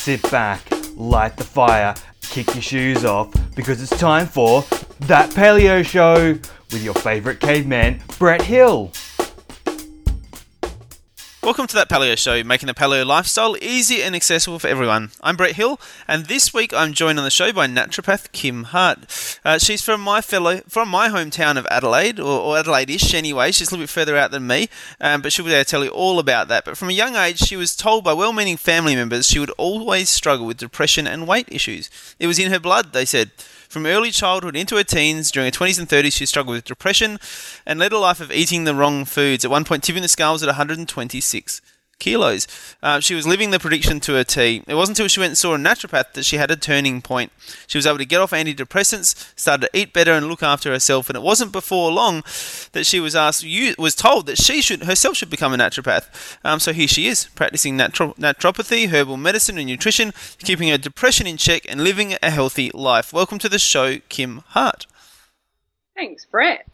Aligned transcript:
Sit 0.03 0.28
back, 0.33 0.67
light 0.97 1.36
the 1.36 1.45
fire, 1.45 1.95
kick 2.22 2.53
your 2.55 2.62
shoes 2.62 3.05
off, 3.05 3.33
because 3.55 3.81
it's 3.81 3.97
time 4.00 4.27
for 4.27 4.62
That 5.03 5.31
Paleo 5.31 5.86
Show 5.86 6.33
with 6.72 6.83
your 6.83 6.95
favourite 6.95 7.39
caveman, 7.39 8.03
Brett 8.19 8.42
Hill. 8.42 8.91
Welcome 11.44 11.66
to 11.66 11.74
that 11.74 11.88
Paleo 11.88 12.16
Show, 12.16 12.44
making 12.44 12.68
the 12.68 12.72
paleo 12.72 13.04
lifestyle 13.04 13.56
easy 13.60 14.00
and 14.00 14.14
accessible 14.14 14.60
for 14.60 14.68
everyone. 14.68 15.10
I'm 15.20 15.36
Brett 15.36 15.56
Hill, 15.56 15.80
and 16.06 16.26
this 16.26 16.54
week 16.54 16.72
I'm 16.72 16.92
joined 16.92 17.18
on 17.18 17.24
the 17.24 17.32
show 17.32 17.52
by 17.52 17.66
naturopath 17.66 18.30
Kim 18.30 18.62
Hart. 18.62 19.40
Uh, 19.44 19.58
she's 19.58 19.82
from 19.82 20.00
my 20.02 20.20
fellow, 20.20 20.58
from 20.68 20.88
my 20.88 21.08
hometown 21.08 21.58
of 21.58 21.66
Adelaide, 21.68 22.20
or, 22.20 22.40
or 22.40 22.58
Adelaide-ish 22.58 23.12
anyway. 23.12 23.50
She's 23.50 23.72
a 23.72 23.74
little 23.74 23.82
bit 23.82 23.90
further 23.90 24.16
out 24.16 24.30
than 24.30 24.46
me, 24.46 24.68
um, 25.00 25.20
but 25.20 25.32
she'll 25.32 25.44
be 25.44 25.52
able 25.52 25.64
to 25.64 25.68
tell 25.68 25.82
you 25.82 25.90
all 25.90 26.20
about 26.20 26.46
that. 26.46 26.64
But 26.64 26.76
from 26.76 26.90
a 26.90 26.92
young 26.92 27.16
age, 27.16 27.40
she 27.40 27.56
was 27.56 27.74
told 27.74 28.04
by 28.04 28.12
well-meaning 28.12 28.56
family 28.56 28.94
members 28.94 29.27
she 29.27 29.40
would 29.40 29.50
always 29.58 30.10
struggle 30.10 30.46
with 30.46 30.58
depression 30.58 31.08
and 31.08 31.27
weight 31.27 31.48
issues. 31.50 31.90
It 32.20 32.28
was 32.28 32.38
in 32.38 32.52
her 32.52 32.60
blood, 32.60 32.92
they 32.92 33.04
said. 33.04 33.32
From 33.72 33.86
early 33.86 34.10
childhood 34.10 34.54
into 34.54 34.76
her 34.76 34.84
teens, 34.84 35.30
during 35.30 35.46
her 35.46 35.58
20s 35.58 35.78
and 35.78 35.88
30s, 35.88 36.12
she 36.12 36.26
struggled 36.26 36.56
with 36.56 36.66
depression 36.66 37.18
and 37.64 37.78
led 37.78 37.94
a 37.94 37.98
life 37.98 38.20
of 38.20 38.30
eating 38.30 38.64
the 38.64 38.74
wrong 38.74 39.06
foods, 39.06 39.46
at 39.46 39.50
one 39.50 39.64
point 39.64 39.82
tipping 39.82 40.02
the 40.02 40.08
scales 40.08 40.42
at 40.42 40.48
126 40.48 41.62
kilos. 42.03 42.48
Uh, 42.83 42.98
she 42.98 43.14
was 43.14 43.27
living 43.27 43.50
the 43.50 43.61
prediction 43.61 44.00
to 44.00 44.19
a 44.19 44.25
T. 44.25 44.62
It 44.67 44.75
wasn't 44.75 44.98
until 44.98 45.08
she 45.08 45.20
went 45.20 45.31
and 45.31 45.39
saw 45.39 45.55
a 45.55 45.58
naturopath 45.58 46.12
that 46.14 46.25
she 46.25 46.36
had 46.36 46.50
a 46.50 46.56
turning 46.56 47.00
point. 47.00 47.31
She 47.69 47.78
was 47.78 47.86
able 47.86 47.98
to 47.98 48.05
get 48.05 48.20
off 48.20 48.33
antidepressants, 48.33 49.33
started 49.39 49.69
to 49.69 49.78
eat 49.78 49.92
better 49.92 50.12
and 50.12 50.27
look 50.27 50.42
after 50.42 50.73
herself. 50.73 51.08
And 51.08 51.17
it 51.17 51.23
wasn't 51.23 51.53
before 51.53 51.92
long 51.92 52.25
that 52.73 52.86
she 52.86 52.98
was 52.98 53.14
asked, 53.14 53.45
you, 53.45 53.75
was 53.78 53.95
told 53.95 54.27
that 54.27 54.39
she 54.39 54.61
should 54.61 54.83
herself 54.83 55.17
should 55.17 55.30
become 55.30 55.55
a 55.55 55.56
naturopath. 55.56 56.36
Um, 56.45 56.58
so 56.58 56.73
here 56.73 56.89
she 56.89 57.06
is, 57.06 57.27
practicing 57.36 57.78
naturo- 57.78 58.17
naturopathy, 58.17 58.89
herbal 58.89 59.17
medicine, 59.17 59.56
and 59.56 59.69
nutrition, 59.69 60.12
keeping 60.39 60.69
her 60.69 60.78
depression 60.78 61.28
in 61.28 61.36
check 61.36 61.62
and 61.69 61.84
living 61.84 62.17
a 62.20 62.30
healthy 62.30 62.73
life. 62.75 63.12
Welcome 63.12 63.39
to 63.39 63.48
the 63.48 63.61
show, 63.61 63.98
Kim 64.08 64.42
Hart. 64.48 64.86
Thanks, 65.95 66.24
Brett. 66.24 66.67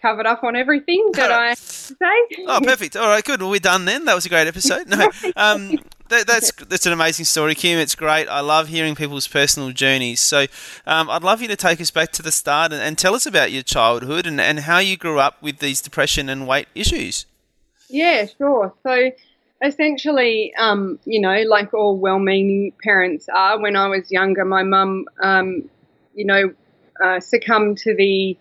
Covered 0.00 0.26
up 0.26 0.44
on 0.44 0.56
everything 0.56 1.10
that 1.14 1.30
I 1.30 1.54
say. 1.54 1.96
Oh, 2.46 2.60
perfect. 2.62 2.96
All 2.96 3.08
right, 3.08 3.24
good. 3.24 3.40
Well, 3.40 3.50
we're 3.50 3.60
done 3.60 3.84
then. 3.84 4.04
That 4.04 4.14
was 4.14 4.26
a 4.26 4.28
great 4.28 4.46
episode. 4.46 4.88
No, 4.88 5.08
um, 5.36 5.78
that, 6.08 6.26
that's 6.26 6.52
that's 6.52 6.86
an 6.86 6.92
amazing 6.92 7.24
story, 7.24 7.54
Kim. 7.54 7.78
It's 7.78 7.94
great. 7.94 8.26
I 8.28 8.40
love 8.40 8.68
hearing 8.68 8.94
people's 8.94 9.26
personal 9.26 9.70
journeys. 9.72 10.20
So, 10.20 10.46
um, 10.86 11.10
I'd 11.10 11.22
love 11.22 11.42
you 11.42 11.48
to 11.48 11.56
take 11.56 11.80
us 11.80 11.90
back 11.90 12.12
to 12.12 12.22
the 12.22 12.32
start 12.32 12.72
and, 12.72 12.80
and 12.80 12.96
tell 12.96 13.14
us 13.14 13.26
about 13.26 13.52
your 13.52 13.62
childhood 13.62 14.26
and, 14.26 14.40
and 14.40 14.60
how 14.60 14.78
you 14.78 14.96
grew 14.96 15.18
up 15.18 15.42
with 15.42 15.58
these 15.58 15.80
depression 15.80 16.28
and 16.28 16.46
weight 16.46 16.68
issues. 16.74 17.26
Yeah, 17.88 18.26
sure. 18.26 18.74
So, 18.82 19.10
essentially, 19.64 20.52
um, 20.58 20.98
you 21.04 21.20
know, 21.20 21.42
like 21.42 21.74
all 21.74 21.96
well-meaning 21.96 22.72
parents 22.82 23.28
are, 23.34 23.60
when 23.60 23.76
I 23.76 23.88
was 23.88 24.10
younger, 24.10 24.44
my 24.44 24.62
mum, 24.62 25.06
um, 25.22 25.68
you 26.14 26.24
know, 26.24 26.52
uh, 27.02 27.20
succumbed 27.20 27.78
to 27.78 27.94
the 27.94 28.36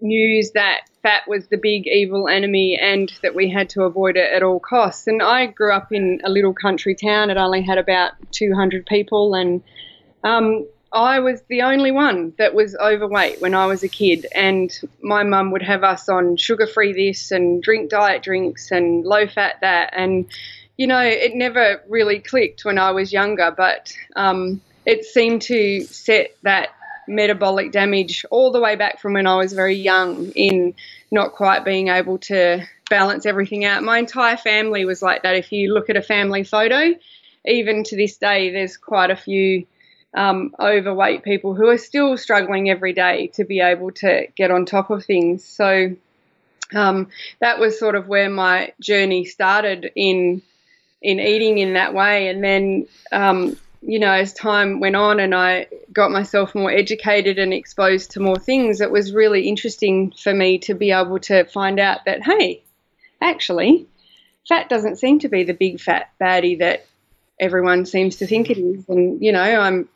news 0.00 0.52
that 0.52 0.82
fat 1.02 1.22
was 1.28 1.46
the 1.48 1.56
big 1.56 1.86
evil 1.86 2.28
enemy 2.28 2.78
and 2.80 3.12
that 3.22 3.34
we 3.34 3.48
had 3.48 3.68
to 3.70 3.82
avoid 3.82 4.16
it 4.16 4.32
at 4.32 4.42
all 4.42 4.60
costs. 4.60 5.06
And 5.06 5.22
I 5.22 5.46
grew 5.46 5.72
up 5.72 5.92
in 5.92 6.20
a 6.24 6.30
little 6.30 6.52
country 6.52 6.94
town. 6.94 7.30
It 7.30 7.36
only 7.36 7.62
had 7.62 7.78
about 7.78 8.12
200 8.32 8.86
people, 8.86 9.34
and 9.34 9.62
um, 10.24 10.66
I 10.92 11.20
was 11.20 11.42
the 11.48 11.62
only 11.62 11.90
one 11.92 12.32
that 12.38 12.54
was 12.54 12.74
overweight 12.76 13.40
when 13.40 13.54
I 13.54 13.66
was 13.66 13.82
a 13.82 13.88
kid. 13.88 14.26
And 14.34 14.72
my 15.02 15.22
mum 15.22 15.50
would 15.52 15.62
have 15.62 15.84
us 15.84 16.08
on 16.08 16.36
sugar 16.36 16.66
free 16.66 16.92
this 16.92 17.30
and 17.30 17.62
drink 17.62 17.90
diet 17.90 18.22
drinks 18.22 18.70
and 18.70 19.04
low 19.04 19.26
fat 19.26 19.56
that. 19.60 19.92
And, 19.94 20.26
you 20.76 20.86
know, 20.86 21.00
it 21.00 21.34
never 21.34 21.82
really 21.88 22.18
clicked 22.18 22.64
when 22.64 22.78
I 22.78 22.92
was 22.92 23.12
younger, 23.12 23.52
but 23.56 23.92
um, 24.16 24.60
it 24.86 25.04
seemed 25.04 25.42
to 25.42 25.82
set 25.82 26.36
that 26.42 26.70
metabolic 27.08 27.72
damage 27.72 28.24
all 28.30 28.50
the 28.50 28.60
way 28.60 28.76
back 28.76 29.00
from 29.00 29.14
when 29.14 29.26
I 29.26 29.36
was 29.36 29.52
very 29.52 29.76
young 29.76 30.30
in 30.30 30.74
not 31.10 31.32
quite 31.32 31.64
being 31.64 31.88
able 31.88 32.18
to 32.18 32.66
balance 32.88 33.26
everything 33.26 33.64
out. 33.64 33.82
My 33.82 33.98
entire 33.98 34.36
family 34.36 34.84
was 34.84 35.02
like 35.02 35.22
that. 35.22 35.36
If 35.36 35.52
you 35.52 35.72
look 35.72 35.90
at 35.90 35.96
a 35.96 36.02
family 36.02 36.44
photo, 36.44 36.94
even 37.44 37.84
to 37.84 37.96
this 37.96 38.16
day, 38.16 38.50
there's 38.50 38.76
quite 38.76 39.10
a 39.10 39.16
few 39.16 39.66
um, 40.14 40.54
overweight 40.58 41.22
people 41.22 41.54
who 41.54 41.68
are 41.68 41.78
still 41.78 42.16
struggling 42.16 42.70
every 42.70 42.92
day 42.92 43.28
to 43.34 43.44
be 43.44 43.60
able 43.60 43.92
to 43.92 44.26
get 44.36 44.50
on 44.50 44.64
top 44.64 44.90
of 44.90 45.04
things. 45.04 45.44
So 45.44 45.94
um, 46.74 47.08
that 47.40 47.58
was 47.58 47.78
sort 47.78 47.94
of 47.94 48.08
where 48.08 48.30
my 48.30 48.72
journey 48.80 49.24
started 49.24 49.90
in 49.94 50.42
in 51.02 51.20
eating 51.20 51.58
in 51.58 51.74
that 51.74 51.94
way, 51.94 52.28
and 52.28 52.42
then 52.42 52.86
um, 53.12 53.56
you 53.86 54.00
know, 54.00 54.10
as 54.10 54.32
time 54.32 54.80
went 54.80 54.96
on 54.96 55.20
and 55.20 55.32
I 55.32 55.68
got 55.92 56.10
myself 56.10 56.54
more 56.54 56.70
educated 56.70 57.38
and 57.38 57.54
exposed 57.54 58.12
to 58.12 58.20
more 58.20 58.38
things, 58.38 58.80
it 58.80 58.90
was 58.90 59.12
really 59.12 59.48
interesting 59.48 60.10
for 60.10 60.34
me 60.34 60.58
to 60.60 60.74
be 60.74 60.90
able 60.90 61.20
to 61.20 61.44
find 61.44 61.78
out 61.78 62.04
that, 62.04 62.22
hey, 62.24 62.64
actually, 63.22 63.86
fat 64.48 64.68
doesn't 64.68 64.96
seem 64.98 65.20
to 65.20 65.28
be 65.28 65.44
the 65.44 65.54
big 65.54 65.80
fat 65.80 66.10
baddie 66.20 66.58
that 66.58 66.84
everyone 67.38 67.86
seems 67.86 68.16
to 68.16 68.26
think 68.26 68.50
it 68.50 68.58
is. 68.58 68.88
And, 68.88 69.22
you 69.22 69.30
know, 69.30 69.40
I'm 69.40 69.88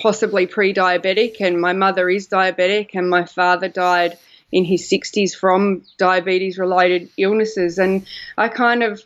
possibly 0.00 0.46
pre 0.46 0.72
diabetic, 0.72 1.40
and 1.40 1.60
my 1.60 1.72
mother 1.72 2.08
is 2.08 2.28
diabetic, 2.28 2.90
and 2.94 3.10
my 3.10 3.24
father 3.24 3.68
died 3.68 4.18
in 4.52 4.64
his 4.64 4.88
60s 4.88 5.34
from 5.34 5.82
diabetes 5.98 6.58
related 6.58 7.08
illnesses. 7.16 7.78
And 7.78 8.06
I 8.38 8.48
kind 8.48 8.84
of 8.84 9.02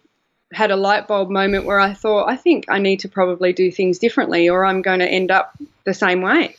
had 0.54 0.70
a 0.70 0.76
light 0.76 1.06
bulb 1.06 1.30
moment 1.30 1.64
where 1.64 1.80
I 1.80 1.94
thought, 1.94 2.28
I 2.28 2.36
think 2.36 2.64
I 2.68 2.78
need 2.78 3.00
to 3.00 3.08
probably 3.08 3.52
do 3.52 3.70
things 3.70 3.98
differently 3.98 4.48
or 4.48 4.64
I'm 4.64 4.82
going 4.82 5.00
to 5.00 5.08
end 5.08 5.30
up 5.30 5.56
the 5.84 5.94
same 5.94 6.22
way. 6.22 6.56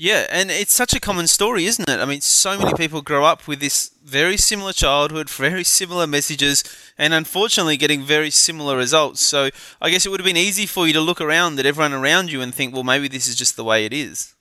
Yeah, 0.00 0.28
and 0.30 0.48
it's 0.48 0.72
such 0.72 0.94
a 0.94 1.00
common 1.00 1.26
story, 1.26 1.66
isn't 1.66 1.88
it? 1.88 1.98
I 1.98 2.04
mean, 2.04 2.20
so 2.20 2.56
many 2.56 2.72
people 2.74 3.02
grow 3.02 3.24
up 3.24 3.48
with 3.48 3.58
this 3.58 3.90
very 4.04 4.36
similar 4.36 4.72
childhood, 4.72 5.28
very 5.48 5.64
similar 5.64 6.06
messages, 6.06 6.62
and 6.96 7.12
unfortunately 7.12 7.76
getting 7.76 8.02
very 8.02 8.30
similar 8.30 8.76
results. 8.76 9.20
So 9.20 9.50
I 9.80 9.90
guess 9.90 10.06
it 10.06 10.10
would 10.10 10.20
have 10.20 10.24
been 10.24 10.36
easy 10.36 10.66
for 10.66 10.86
you 10.86 10.92
to 10.92 11.00
look 11.00 11.20
around 11.20 11.58
at 11.58 11.66
everyone 11.66 11.92
around 11.92 12.30
you 12.30 12.40
and 12.40 12.54
think, 12.54 12.72
well, 12.72 12.84
maybe 12.84 13.08
this 13.08 13.26
is 13.26 13.34
just 13.34 13.56
the 13.56 13.64
way 13.64 13.84
it 13.84 13.92
is. 13.92 14.36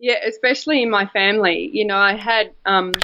Yeah, 0.00 0.16
especially 0.26 0.82
in 0.82 0.90
my 0.90 1.06
family. 1.06 1.70
You 1.72 1.84
know, 1.84 1.96
I 1.96 2.16
had 2.16 2.52
um, 2.66 2.94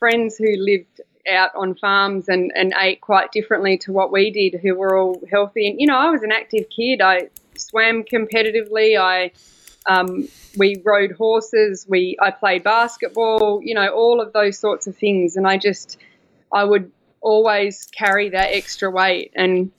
friends 0.00 0.36
who 0.36 0.52
lived 0.56 1.00
out 1.28 1.50
on 1.54 1.74
farms 1.74 2.28
and, 2.28 2.52
and 2.54 2.72
ate 2.78 3.00
quite 3.00 3.32
differently 3.32 3.78
to 3.78 3.92
what 3.92 4.12
we 4.12 4.30
did, 4.30 4.60
who 4.60 4.74
were 4.74 4.96
all 4.96 5.20
healthy. 5.30 5.68
And, 5.68 5.80
you 5.80 5.86
know, 5.86 5.96
I 5.96 6.10
was 6.10 6.22
an 6.22 6.32
active 6.32 6.68
kid. 6.68 7.00
I 7.00 7.28
swam 7.56 8.04
competitively. 8.04 8.98
I 8.98 9.32
um, 9.86 10.28
we 10.56 10.82
rode 10.84 11.12
horses. 11.12 11.86
We 11.88 12.16
I 12.20 12.30
played 12.30 12.64
basketball. 12.64 13.60
You 13.62 13.74
know, 13.74 13.88
all 13.88 14.20
of 14.20 14.32
those 14.32 14.58
sorts 14.58 14.86
of 14.86 14.96
things. 14.96 15.36
And 15.36 15.46
I 15.46 15.58
just 15.58 15.98
I 16.52 16.64
would 16.64 16.90
always 17.20 17.86
carry 17.86 18.30
that 18.30 18.50
extra 18.52 18.90
weight 18.90 19.32
and 19.34 19.72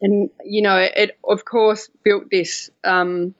and 0.00 0.30
you 0.44 0.62
know 0.62 0.76
it 0.76 1.18
of 1.24 1.44
course 1.44 1.90
built 2.04 2.30
this 2.30 2.70
um, 2.84 3.34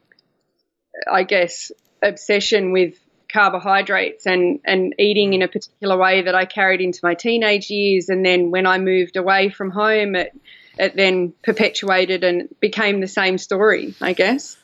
I 1.11 1.23
guess 1.23 1.71
obsession 2.03 2.73
with 2.73 2.95
carbohydrates 3.33 4.27
and, 4.27 4.61
and 4.65 4.95
eating 4.99 5.33
in 5.33 5.43
a 5.43 5.49
particular 5.49 5.97
way 5.97 6.23
that 6.23 6.35
I 6.35 6.45
carried 6.45 6.81
into 6.81 7.01
my 7.03 7.15
teenage 7.15 7.71
years. 7.71 8.09
And 8.09 8.25
then 8.25 8.51
when 8.51 8.67
I 8.67 8.79
moved 8.79 9.17
away 9.17 9.51
from 9.51 9.71
home, 9.71 10.15
it, 10.17 10.33
it 10.79 10.97
then 10.97 11.33
perpetuated 11.43 12.25
and 12.25 12.49
became 12.61 13.01
the 13.01 13.09
same 13.09 13.39
story, 13.39 13.95
I 14.01 14.13
guess. 14.13 14.57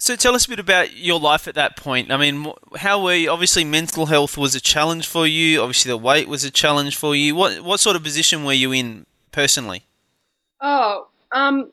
So 0.00 0.14
tell 0.14 0.36
us 0.36 0.46
a 0.46 0.48
bit 0.48 0.60
about 0.60 0.96
your 0.96 1.18
life 1.18 1.48
at 1.48 1.56
that 1.56 1.76
point. 1.76 2.12
I 2.12 2.16
mean, 2.16 2.52
how 2.76 3.02
were 3.02 3.14
you? 3.14 3.30
Obviously, 3.30 3.64
mental 3.64 4.06
health 4.06 4.38
was 4.38 4.54
a 4.54 4.60
challenge 4.60 5.08
for 5.08 5.26
you. 5.26 5.60
Obviously, 5.60 5.90
the 5.90 5.96
weight 5.96 6.28
was 6.28 6.44
a 6.44 6.52
challenge 6.52 6.96
for 6.96 7.16
you. 7.16 7.34
What 7.34 7.64
what 7.64 7.80
sort 7.80 7.96
of 7.96 8.04
position 8.04 8.44
were 8.44 8.52
you 8.52 8.72
in 8.72 9.06
personally? 9.32 9.82
Oh, 10.60 11.08
um, 11.32 11.72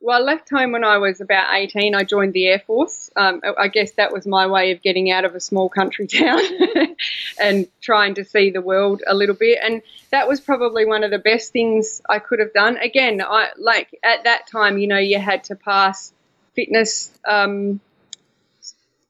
well, 0.00 0.24
left 0.24 0.48
home 0.48 0.72
when 0.72 0.82
I 0.82 0.98
was 0.98 1.20
about 1.20 1.54
18. 1.54 1.94
I 1.94 2.04
joined 2.04 2.32
the 2.32 2.46
Air 2.46 2.62
Force. 2.66 3.10
Um, 3.16 3.42
I 3.58 3.68
guess 3.68 3.92
that 3.92 4.12
was 4.12 4.26
my 4.26 4.46
way 4.46 4.72
of 4.72 4.80
getting 4.80 5.10
out 5.10 5.26
of 5.26 5.34
a 5.34 5.40
small 5.40 5.68
country 5.68 6.06
town 6.08 6.40
and 7.38 7.68
trying 7.82 8.14
to 8.14 8.24
see 8.24 8.50
the 8.50 8.62
world 8.62 9.02
a 9.06 9.14
little 9.14 9.34
bit. 9.34 9.58
And 9.62 9.82
that 10.10 10.26
was 10.26 10.40
probably 10.40 10.86
one 10.86 11.04
of 11.04 11.10
the 11.10 11.18
best 11.18 11.52
things 11.52 12.00
I 12.08 12.18
could 12.18 12.38
have 12.38 12.54
done. 12.54 12.78
Again, 12.78 13.20
I 13.20 13.50
like 13.58 13.98
at 14.02 14.24
that 14.24 14.46
time, 14.46 14.78
you 14.78 14.86
know, 14.86 14.98
you 14.98 15.18
had 15.18 15.44
to 15.44 15.54
pass 15.54 16.12
fitness 16.54 17.10
um, 17.28 17.80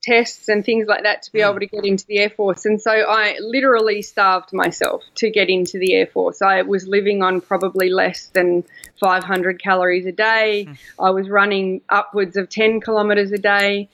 tests 0.03 0.49
and 0.49 0.65
things 0.65 0.87
like 0.89 1.03
that 1.03 1.23
to 1.23 1.33
be 1.33 1.41
hmm. 1.41 1.51
able 1.51 1.61
to 1.61 1.67
get 1.67 1.85
into 1.85 2.07
the 2.07 2.19
Air 2.19 2.31
Force. 2.31 2.65
And 2.65 2.81
so 2.81 2.91
I 2.91 3.37
literally 3.41 4.03
starved 4.03 4.53
myself 4.53 5.03
to 5.17 5.31
get 5.31 5.49
into 5.49 5.79
the 5.79 5.95
Air 5.95 6.07
Force. 6.07 6.43
I 6.43 6.63
was 6.63 6.87
living 6.87 7.23
on 7.23 7.41
probably 7.41 7.91
less 7.91 8.27
than 8.27 8.65
500 9.01 9.63
calories 9.63 10.07
a 10.07 10.13
day. 10.13 10.65
Hmm. 10.65 10.73
I 10.99 11.11
was 11.11 11.29
running 11.29 11.83
upwards 11.89 12.37
of 12.37 12.49
10 12.49 12.81
kilometres 12.81 13.33
a 13.33 13.39
day. 13.39 13.89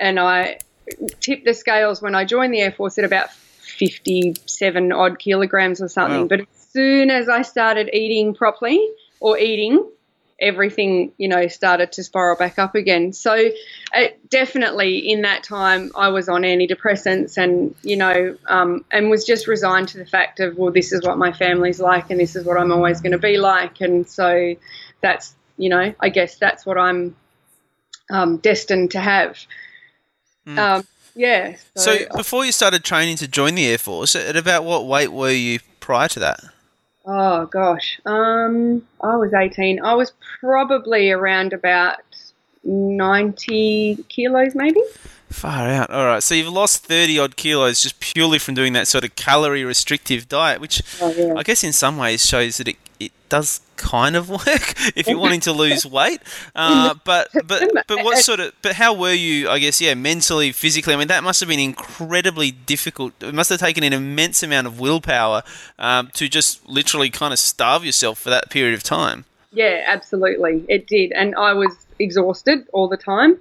And 0.00 0.18
I 0.18 0.58
tipped 1.20 1.44
the 1.44 1.54
scales 1.54 2.02
when 2.02 2.14
I 2.14 2.24
joined 2.24 2.52
the 2.52 2.60
Air 2.60 2.72
Force 2.72 2.98
at 2.98 3.04
about 3.04 3.30
57 3.32 4.92
odd 4.92 5.18
kilograms 5.18 5.80
or 5.80 5.88
something. 5.88 6.22
Wow. 6.22 6.28
But 6.28 6.40
as 6.40 6.46
soon 6.72 7.10
as 7.10 7.28
I 7.28 7.42
started 7.42 7.90
eating 7.92 8.34
properly 8.34 8.86
or 9.20 9.38
eating, 9.38 9.88
everything 10.40 11.12
you 11.16 11.28
know 11.28 11.46
started 11.48 11.92
to 11.92 12.02
spiral 12.02 12.36
back 12.36 12.58
up 12.58 12.74
again. 12.74 13.12
So 13.12 13.50
it, 13.94 14.30
definitely 14.30 14.98
in 14.98 15.22
that 15.22 15.44
time 15.44 15.92
i 15.94 16.08
was 16.08 16.28
on 16.28 16.42
antidepressants 16.42 17.36
and 17.36 17.74
you 17.82 17.96
know 17.96 18.36
um, 18.46 18.84
and 18.90 19.08
was 19.08 19.24
just 19.24 19.46
resigned 19.46 19.88
to 19.88 19.98
the 19.98 20.06
fact 20.06 20.40
of 20.40 20.56
well 20.56 20.72
this 20.72 20.92
is 20.92 21.02
what 21.02 21.16
my 21.18 21.32
family's 21.32 21.78
like 21.78 22.10
and 22.10 22.18
this 22.18 22.34
is 22.34 22.44
what 22.44 22.58
i'm 22.58 22.72
always 22.72 23.00
going 23.00 23.12
to 23.12 23.18
be 23.18 23.36
like. 23.38 23.80
And 23.80 24.08
so 24.08 24.54
that's 25.00 25.34
you 25.56 25.68
know 25.68 25.94
i 26.00 26.08
guess 26.08 26.36
that's 26.36 26.66
what 26.66 26.78
i'm 26.78 27.14
um, 28.10 28.36
destined 28.36 28.90
to 28.90 29.00
have. 29.00 29.38
Um, 30.46 30.86
yeah 31.14 31.56
So 31.76 31.96
before 32.16 32.44
you 32.44 32.52
started 32.52 32.84
training 32.84 33.16
to 33.16 33.28
join 33.28 33.54
the 33.54 33.66
Air 33.66 33.78
Force, 33.78 34.14
at 34.16 34.36
about 34.36 34.64
what 34.64 34.86
weight 34.86 35.12
were 35.12 35.30
you 35.30 35.60
prior 35.80 36.08
to 36.08 36.18
that? 36.20 36.40
Oh 37.06 37.46
gosh, 37.46 38.00
um, 38.06 38.86
I 39.02 39.16
was 39.16 39.32
eighteen. 39.34 39.80
I 39.84 39.94
was 39.94 40.12
probably 40.40 41.10
around 41.10 41.52
about 41.52 41.98
ninety 42.62 44.04
kilos, 44.08 44.54
maybe. 44.54 44.80
Far 45.28 45.68
out. 45.68 45.90
All 45.90 46.06
right. 46.06 46.22
So 46.22 46.34
you've 46.34 46.52
lost 46.52 46.84
30 46.86 47.18
odd 47.18 47.36
kilos 47.36 47.82
just 47.82 47.98
purely 47.98 48.38
from 48.38 48.54
doing 48.54 48.72
that 48.74 48.86
sort 48.86 49.02
of 49.04 49.16
calorie 49.16 49.64
restrictive 49.64 50.28
diet, 50.28 50.60
which 50.60 50.80
Oh, 51.00 51.10
yeah. 51.12 51.34
I 51.36 51.42
guess 51.42 51.64
in 51.64 51.72
some 51.72 51.96
ways 51.96 52.24
shows 52.24 52.58
that 52.58 52.68
it 52.68 52.76
does 53.34 53.60
kind 53.76 54.14
of 54.14 54.28
work 54.46 54.74
if 54.94 55.08
you're 55.08 55.18
wanting 55.18 55.40
to 55.40 55.52
lose 55.52 55.84
weight. 55.84 56.20
Uh, 56.54 56.94
but 57.04 57.28
but 57.46 57.68
but 57.88 58.04
what 58.04 58.18
sort 58.18 58.38
of 58.38 58.52
but 58.62 58.74
how 58.76 58.94
were 58.94 59.12
you? 59.12 59.48
I 59.48 59.58
guess 59.58 59.80
yeah, 59.80 59.94
mentally, 59.94 60.52
physically. 60.52 60.94
I 60.94 60.96
mean, 60.96 61.08
that 61.08 61.24
must 61.24 61.40
have 61.40 61.48
been 61.48 61.58
incredibly 61.58 62.52
difficult. 62.52 63.12
It 63.20 63.34
must 63.34 63.50
have 63.50 63.58
taken 63.58 63.82
an 63.82 63.92
immense 63.92 64.44
amount 64.44 64.68
of 64.68 64.78
willpower 64.78 65.42
um, 65.80 66.10
to 66.14 66.28
just 66.28 66.66
literally 66.68 67.10
kind 67.10 67.32
of 67.32 67.40
starve 67.40 67.84
yourself 67.84 68.20
for 68.20 68.30
that 68.30 68.50
period 68.50 68.74
of 68.74 68.84
time. 68.84 69.24
Yeah, 69.50 69.82
absolutely, 69.86 70.64
it 70.68 70.86
did, 70.86 71.12
and 71.12 71.34
I 71.34 71.52
was 71.54 71.86
exhausted 71.98 72.66
all 72.72 72.88
the 72.88 72.96
time, 72.96 73.38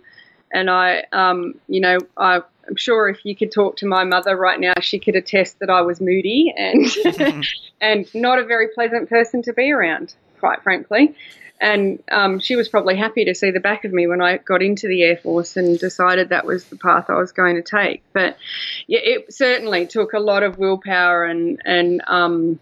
and 0.51 0.69
I, 0.69 1.03
um, 1.11 1.55
you 1.67 1.81
know, 1.81 1.99
I. 2.17 2.41
I'm 2.67 2.75
sure 2.75 3.09
if 3.09 3.25
you 3.25 3.35
could 3.35 3.51
talk 3.51 3.77
to 3.77 3.85
my 3.85 4.03
mother 4.03 4.35
right 4.35 4.59
now, 4.59 4.73
she 4.81 4.99
could 4.99 5.15
attest 5.15 5.59
that 5.59 5.69
I 5.69 5.81
was 5.81 5.99
moody 5.99 6.53
and 6.55 6.85
and 7.81 8.15
not 8.15 8.39
a 8.39 8.45
very 8.45 8.69
pleasant 8.69 9.09
person 9.09 9.41
to 9.43 9.53
be 9.53 9.71
around, 9.71 10.15
quite 10.39 10.63
frankly. 10.63 11.15
And 11.61 12.03
um, 12.11 12.39
she 12.39 12.57
was 12.57 12.67
probably 12.67 12.97
happy 12.97 13.23
to 13.25 13.33
see 13.33 13.51
the 13.51 13.59
back 13.59 13.85
of 13.85 13.93
me 13.93 14.05
when 14.05 14.21
I 14.21 14.37
got 14.37 14.61
into 14.61 14.87
the 14.87 15.03
Air 15.03 15.15
Force 15.15 15.55
and 15.55 15.79
decided 15.79 16.29
that 16.29 16.45
was 16.45 16.65
the 16.65 16.75
path 16.75 17.09
I 17.09 17.15
was 17.15 17.31
going 17.31 17.55
to 17.55 17.61
take. 17.61 18.03
But 18.11 18.37
yeah, 18.87 18.99
it 19.01 19.33
certainly 19.33 19.87
took 19.87 20.11
a 20.13 20.19
lot 20.19 20.43
of 20.43 20.57
willpower 20.57 21.23
and 21.25 21.61
and 21.63 22.01
um, 22.07 22.59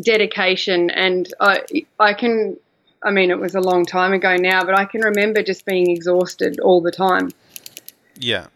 dedication. 0.00 0.90
And 0.90 1.32
I 1.38 1.64
I 1.98 2.14
can, 2.14 2.56
I 3.02 3.10
mean, 3.10 3.30
it 3.30 3.38
was 3.38 3.54
a 3.54 3.60
long 3.60 3.84
time 3.84 4.12
ago 4.12 4.36
now, 4.36 4.64
but 4.64 4.78
I 4.78 4.86
can 4.86 5.02
remember 5.02 5.42
just 5.42 5.66
being 5.66 5.90
exhausted 5.90 6.60
all 6.60 6.80
the 6.80 6.92
time. 6.92 7.32
Yeah. 8.16 8.46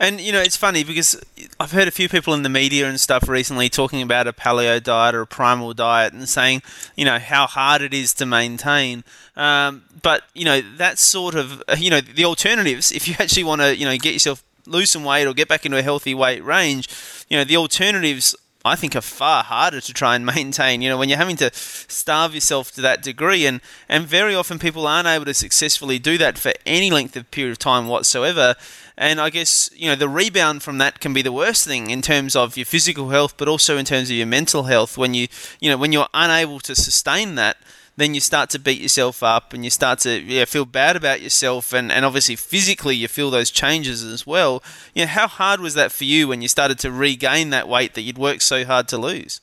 And 0.00 0.20
you 0.20 0.32
know, 0.32 0.40
it's 0.40 0.56
funny 0.56 0.84
because 0.84 1.20
I've 1.60 1.72
heard 1.72 1.88
a 1.88 1.92
few 1.92 2.08
people 2.08 2.34
in 2.34 2.42
the 2.42 2.48
media 2.48 2.88
and 2.88 3.00
stuff 3.00 3.28
recently 3.28 3.68
talking 3.68 4.02
about 4.02 4.26
a 4.26 4.32
paleo 4.32 4.82
diet 4.82 5.14
or 5.14 5.22
a 5.22 5.26
primal 5.26 5.72
diet 5.72 6.12
and 6.12 6.28
saying, 6.28 6.62
you 6.96 7.04
know, 7.04 7.18
how 7.18 7.46
hard 7.46 7.80
it 7.80 7.94
is 7.94 8.12
to 8.14 8.26
maintain. 8.26 9.04
Um, 9.36 9.84
but 10.02 10.24
you 10.34 10.44
know, 10.44 10.60
that 10.76 10.98
sort 10.98 11.34
of, 11.34 11.62
you 11.78 11.90
know, 11.90 12.00
the 12.00 12.24
alternatives. 12.24 12.90
If 12.90 13.06
you 13.08 13.14
actually 13.18 13.44
want 13.44 13.60
to, 13.62 13.76
you 13.76 13.84
know, 13.84 13.96
get 13.96 14.12
yourself 14.12 14.42
lose 14.66 14.90
some 14.90 15.04
weight 15.04 15.26
or 15.26 15.34
get 15.34 15.48
back 15.48 15.66
into 15.66 15.78
a 15.78 15.82
healthy 15.82 16.14
weight 16.14 16.42
range, 16.42 16.88
you 17.28 17.36
know, 17.36 17.44
the 17.44 17.56
alternatives 17.56 18.34
I 18.64 18.76
think 18.76 18.96
are 18.96 19.02
far 19.02 19.44
harder 19.44 19.80
to 19.80 19.92
try 19.92 20.16
and 20.16 20.24
maintain. 20.34 20.80
You 20.80 20.88
know, 20.88 20.98
when 20.98 21.08
you're 21.08 21.18
having 21.18 21.36
to 21.36 21.50
starve 21.52 22.34
yourself 22.34 22.72
to 22.72 22.80
that 22.80 23.02
degree, 23.02 23.46
and 23.46 23.60
and 23.88 24.06
very 24.06 24.34
often 24.34 24.58
people 24.58 24.86
aren't 24.86 25.08
able 25.08 25.26
to 25.26 25.34
successfully 25.34 25.98
do 25.98 26.16
that 26.18 26.38
for 26.38 26.52
any 26.64 26.90
length 26.90 27.16
of 27.16 27.30
period 27.30 27.52
of 27.52 27.58
time 27.58 27.88
whatsoever. 27.88 28.54
And 28.96 29.20
I 29.20 29.30
guess 29.30 29.68
you 29.74 29.88
know 29.88 29.96
the 29.96 30.08
rebound 30.08 30.62
from 30.62 30.78
that 30.78 31.00
can 31.00 31.12
be 31.12 31.22
the 31.22 31.32
worst 31.32 31.66
thing 31.66 31.90
in 31.90 32.00
terms 32.00 32.34
of 32.34 32.56
your 32.56 32.66
physical 32.66 33.10
health, 33.10 33.36
but 33.36 33.48
also 33.48 33.76
in 33.76 33.84
terms 33.84 34.10
of 34.10 34.16
your 34.16 34.26
mental 34.26 34.64
health. 34.64 34.96
When 34.96 35.14
you 35.14 35.28
you 35.60 35.70
know 35.70 35.76
when 35.76 35.92
you're 35.92 36.08
unable 36.14 36.60
to 36.60 36.74
sustain 36.74 37.34
that, 37.34 37.58
then 37.96 38.14
you 38.14 38.20
start 38.20 38.50
to 38.50 38.58
beat 38.58 38.80
yourself 38.80 39.22
up 39.22 39.52
and 39.52 39.64
you 39.64 39.70
start 39.70 40.00
to 40.00 40.20
yeah, 40.20 40.44
feel 40.44 40.64
bad 40.64 40.96
about 40.96 41.20
yourself 41.22 41.72
and, 41.72 41.92
and 41.92 42.04
obviously 42.04 42.36
physically 42.36 42.96
you 42.96 43.06
feel 43.08 43.30
those 43.30 43.50
changes 43.50 44.02
as 44.02 44.26
well. 44.26 44.62
You 44.94 45.02
know, 45.02 45.08
how 45.08 45.28
hard 45.28 45.60
was 45.60 45.74
that 45.74 45.92
for 45.92 46.04
you 46.04 46.28
when 46.28 46.42
you 46.42 46.48
started 46.48 46.78
to 46.80 46.90
regain 46.90 47.50
that 47.50 47.68
weight 47.68 47.94
that 47.94 48.02
you'd 48.02 48.18
worked 48.18 48.42
so 48.42 48.64
hard 48.64 48.88
to 48.88 48.98
lose? 48.98 49.40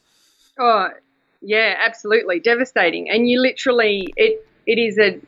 Oh, 0.60 0.90
yeah, 1.42 1.76
absolutely 1.80 2.40
devastating. 2.40 3.10
And 3.10 3.28
you 3.28 3.42
literally, 3.42 4.14
it 4.16 4.46
it 4.66 4.78
is 4.78 5.00
a, 5.00 5.20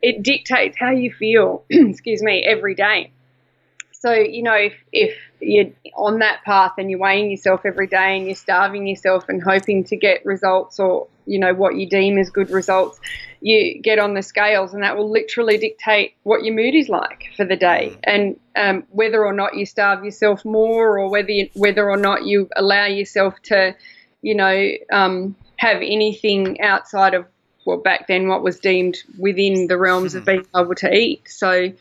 it 0.00 0.22
dictates 0.22 0.76
how 0.78 0.90
you 0.90 1.12
feel. 1.12 1.64
excuse 1.70 2.22
me, 2.22 2.44
every 2.44 2.74
day. 2.74 3.10
So 3.92 4.12
you 4.12 4.42
know, 4.42 4.54
if 4.54 4.74
if 4.92 5.16
you're 5.42 5.70
on 5.96 6.20
that 6.20 6.42
path 6.44 6.72
and 6.78 6.90
you're 6.90 7.00
weighing 7.00 7.30
yourself 7.30 7.62
every 7.64 7.86
day 7.86 8.16
and 8.16 8.26
you're 8.26 8.34
starving 8.34 8.86
yourself 8.86 9.28
and 9.28 9.42
hoping 9.42 9.84
to 9.84 9.96
get 9.96 10.24
results 10.24 10.78
or 10.78 11.08
you 11.26 11.38
know 11.38 11.54
what 11.54 11.76
you 11.76 11.88
deem 11.88 12.18
as 12.18 12.30
good 12.30 12.50
results, 12.50 12.98
you 13.40 13.80
get 13.80 13.98
on 13.98 14.14
the 14.14 14.22
scales 14.22 14.74
and 14.74 14.82
that 14.82 14.96
will 14.96 15.10
literally 15.10 15.58
dictate 15.58 16.14
what 16.22 16.44
your 16.44 16.54
mood 16.54 16.74
is 16.74 16.88
like 16.88 17.28
for 17.36 17.44
the 17.44 17.56
day. 17.56 17.96
And 18.04 18.38
um, 18.56 18.84
whether 18.90 19.24
or 19.24 19.32
not 19.32 19.56
you 19.56 19.66
starve 19.66 20.04
yourself 20.04 20.44
more 20.44 20.98
or 20.98 21.10
whether 21.10 21.30
you, 21.30 21.48
whether 21.54 21.88
or 21.88 21.96
not 21.96 22.24
you 22.24 22.48
allow 22.56 22.86
yourself 22.86 23.34
to 23.44 23.74
you 24.22 24.36
know, 24.36 24.70
um, 24.90 25.36
have 25.56 25.78
anything 25.78 26.60
outside 26.60 27.14
of 27.14 27.26
well 27.64 27.76
back 27.76 28.08
then 28.08 28.26
what 28.26 28.42
was 28.42 28.58
deemed 28.58 28.96
within 29.18 29.68
the 29.68 29.76
realms 29.76 30.14
of 30.14 30.24
being 30.24 30.46
able 30.56 30.74
to 30.74 30.92
eat. 30.92 31.28
So 31.28 31.72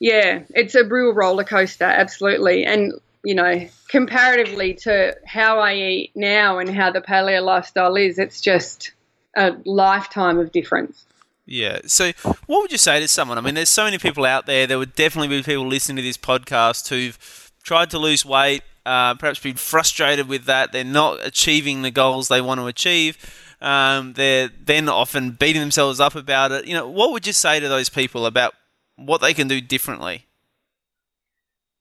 yeah, 0.00 0.42
it's 0.54 0.74
a 0.74 0.84
real 0.84 1.12
roller 1.12 1.44
coaster, 1.44 1.84
absolutely. 1.84 2.64
And 2.64 2.92
you 3.24 3.34
know, 3.34 3.66
comparatively 3.88 4.74
to 4.74 5.16
how 5.26 5.58
I 5.58 5.74
eat 5.74 6.12
now 6.14 6.58
and 6.58 6.68
how 6.68 6.90
the 6.90 7.00
paleo 7.00 7.42
lifestyle 7.42 7.96
is, 7.96 8.18
it's 8.18 8.40
just 8.40 8.92
a 9.34 9.56
lifetime 9.64 10.38
of 10.38 10.52
difference. 10.52 11.06
Yeah. 11.46 11.80
So, 11.86 12.12
what 12.46 12.62
would 12.62 12.72
you 12.72 12.78
say 12.78 13.00
to 13.00 13.08
someone? 13.08 13.38
I 13.38 13.40
mean, 13.40 13.54
there's 13.54 13.70
so 13.70 13.84
many 13.84 13.98
people 13.98 14.24
out 14.24 14.46
there. 14.46 14.66
There 14.66 14.78
would 14.78 14.94
definitely 14.94 15.28
be 15.28 15.42
people 15.42 15.66
listening 15.66 15.96
to 15.96 16.02
this 16.02 16.16
podcast 16.16 16.88
who've 16.88 17.52
tried 17.62 17.90
to 17.90 17.98
lose 17.98 18.24
weight, 18.24 18.62
uh, 18.86 19.14
perhaps 19.14 19.38
been 19.40 19.56
frustrated 19.56 20.28
with 20.28 20.44
that. 20.44 20.72
They're 20.72 20.84
not 20.84 21.18
achieving 21.24 21.82
the 21.82 21.90
goals 21.90 22.28
they 22.28 22.40
want 22.40 22.60
to 22.60 22.66
achieve. 22.66 23.18
Um, 23.60 24.12
they're 24.14 24.48
then 24.48 24.88
often 24.88 25.32
beating 25.32 25.60
themselves 25.60 26.00
up 26.00 26.14
about 26.14 26.52
it. 26.52 26.66
You 26.66 26.74
know, 26.74 26.88
what 26.88 27.12
would 27.12 27.26
you 27.26 27.32
say 27.32 27.60
to 27.60 27.68
those 27.68 27.88
people 27.88 28.26
about 28.26 28.54
what 28.96 29.20
they 29.20 29.34
can 29.34 29.48
do 29.48 29.60
differently? 29.60 30.26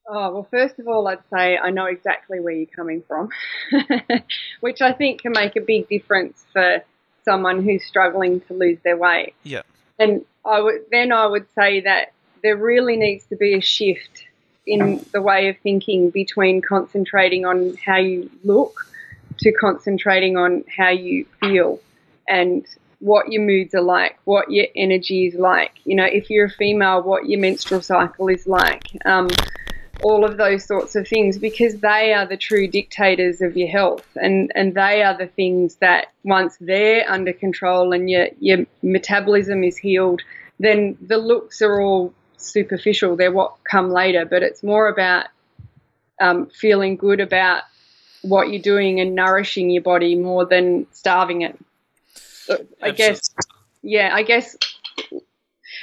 Oh, 0.08 0.32
well, 0.34 0.48
first 0.51 0.79
of 0.79 0.88
all, 0.88 1.08
I'd 1.08 1.20
say 1.34 1.58
I 1.58 1.70
know 1.70 1.86
exactly 1.86 2.39
where 2.39 2.53
you're 2.53 2.65
coming 2.65 3.03
from, 3.08 3.29
which 4.60 4.82
I 4.82 4.91
think 4.91 5.22
can 5.22 5.32
make 5.32 5.55
a 5.55 5.62
big 5.62 5.88
difference 5.88 6.43
for 6.51 6.84
someone 7.24 7.63
who's 7.63 7.86
struggling 7.86 8.41
to 8.41 8.53
lose 8.53 8.79
their 8.84 8.98
weight. 8.98 9.34
Yeah. 9.43 9.62
And 9.98 10.25
I 10.46 10.60
would 10.60 10.82
then 10.91 11.13
I 11.13 11.25
would 11.25 11.46
say 11.55 11.79
that 11.82 12.12
there 12.41 12.58
really 12.58 12.98
needs 12.98 13.25
to 13.27 13.38
be 13.38 13.53
a 13.53 13.62
shift 13.62 14.25
in 14.65 15.05
the 15.12 15.22
way 15.22 15.50
of 15.50 15.58
thinking 15.60 16.10
between 16.10 16.62
concentrating 16.62 17.46
on 17.46 17.75
how 17.77 17.98
you 17.98 18.29
look 18.43 18.88
to 19.39 19.51
concentrating 19.53 20.38
on 20.38 20.63
how 20.75 20.89
you 20.89 21.25
feel. 21.39 21.79
And 22.27 22.65
what 23.03 23.29
your 23.29 23.41
moods 23.41 23.75
are 23.75 23.81
like, 23.81 24.17
what 24.24 24.50
your 24.50 24.67
energy 24.77 25.27
is 25.27 25.36
like. 25.36 25.74
You 25.83 25.93
know, 25.98 26.05
if 26.05 26.29
you're 26.29 26.45
a 26.45 26.50
female, 26.50 27.03
what 27.03 27.27
your 27.27 27.39
menstrual 27.39 27.81
cycle 27.81 28.29
is 28.29 28.48
like. 28.48 28.83
Um, 29.05 29.27
all 30.01 30.24
of 30.24 30.38
those 30.38 30.65
sorts 30.65 30.95
of 30.95 31.07
things 31.07 31.38
because 31.38 31.79
they 31.79 32.13
are 32.13 32.25
the 32.25 32.38
true 32.38 32.67
dictators 32.67 33.41
of 33.41 33.57
your 33.57 33.67
health 33.67 34.05
and, 34.15 34.51
and 34.55 34.74
they 34.74 35.03
are 35.03 35.17
the 35.17 35.27
things 35.27 35.75
that 35.75 36.07
once 36.24 36.57
they're 36.62 37.10
under 37.10 37.33
control 37.33 37.93
and 37.93 38.10
your, 38.10 38.27
your 38.39 38.65
metabolism 38.81 39.63
is 39.63 39.77
healed, 39.77 40.22
then 40.60 40.98
the 41.01 41.17
looks 41.17 41.62
are 41.62 41.81
all 41.81 42.13
superficial. 42.38 43.17
They're 43.17 43.31
what 43.31 43.55
come 43.69 43.91
later, 43.91 44.25
but 44.25 44.43
it's 44.43 44.63
more 44.63 44.88
about 44.88 45.27
um, 46.22 46.48
feeling 46.48 46.95
good 46.95 47.19
about 47.19 47.63
what 48.22 48.50
you're 48.50 48.62
doing 48.62 49.01
and 49.01 49.13
nourishing 49.13 49.69
your 49.69 49.83
body 49.83 50.15
more 50.15 50.45
than 50.45 50.88
starving 50.91 51.41
it. 51.41 51.57
I 52.81 52.91
guess, 52.91 53.33
yeah, 53.81 54.12
I 54.13 54.23
guess 54.23 54.55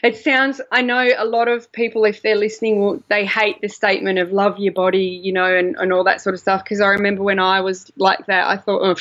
it 0.02 0.16
sounds. 0.16 0.60
I 0.70 0.82
know 0.82 1.08
a 1.16 1.24
lot 1.24 1.48
of 1.48 1.70
people, 1.72 2.04
if 2.04 2.22
they're 2.22 2.36
listening, 2.36 2.80
will, 2.80 3.02
they 3.08 3.26
hate 3.26 3.60
the 3.60 3.68
statement 3.68 4.18
of 4.18 4.32
love 4.32 4.58
your 4.58 4.72
body, 4.72 5.20
you 5.22 5.32
know, 5.32 5.54
and, 5.54 5.76
and 5.76 5.92
all 5.92 6.04
that 6.04 6.20
sort 6.20 6.34
of 6.34 6.40
stuff. 6.40 6.64
Because 6.64 6.80
I 6.80 6.88
remember 6.88 7.22
when 7.22 7.38
I 7.38 7.60
was 7.60 7.90
like 7.96 8.26
that, 8.26 8.46
I 8.46 8.56
thought, 8.56 8.82
oh, 8.82 8.96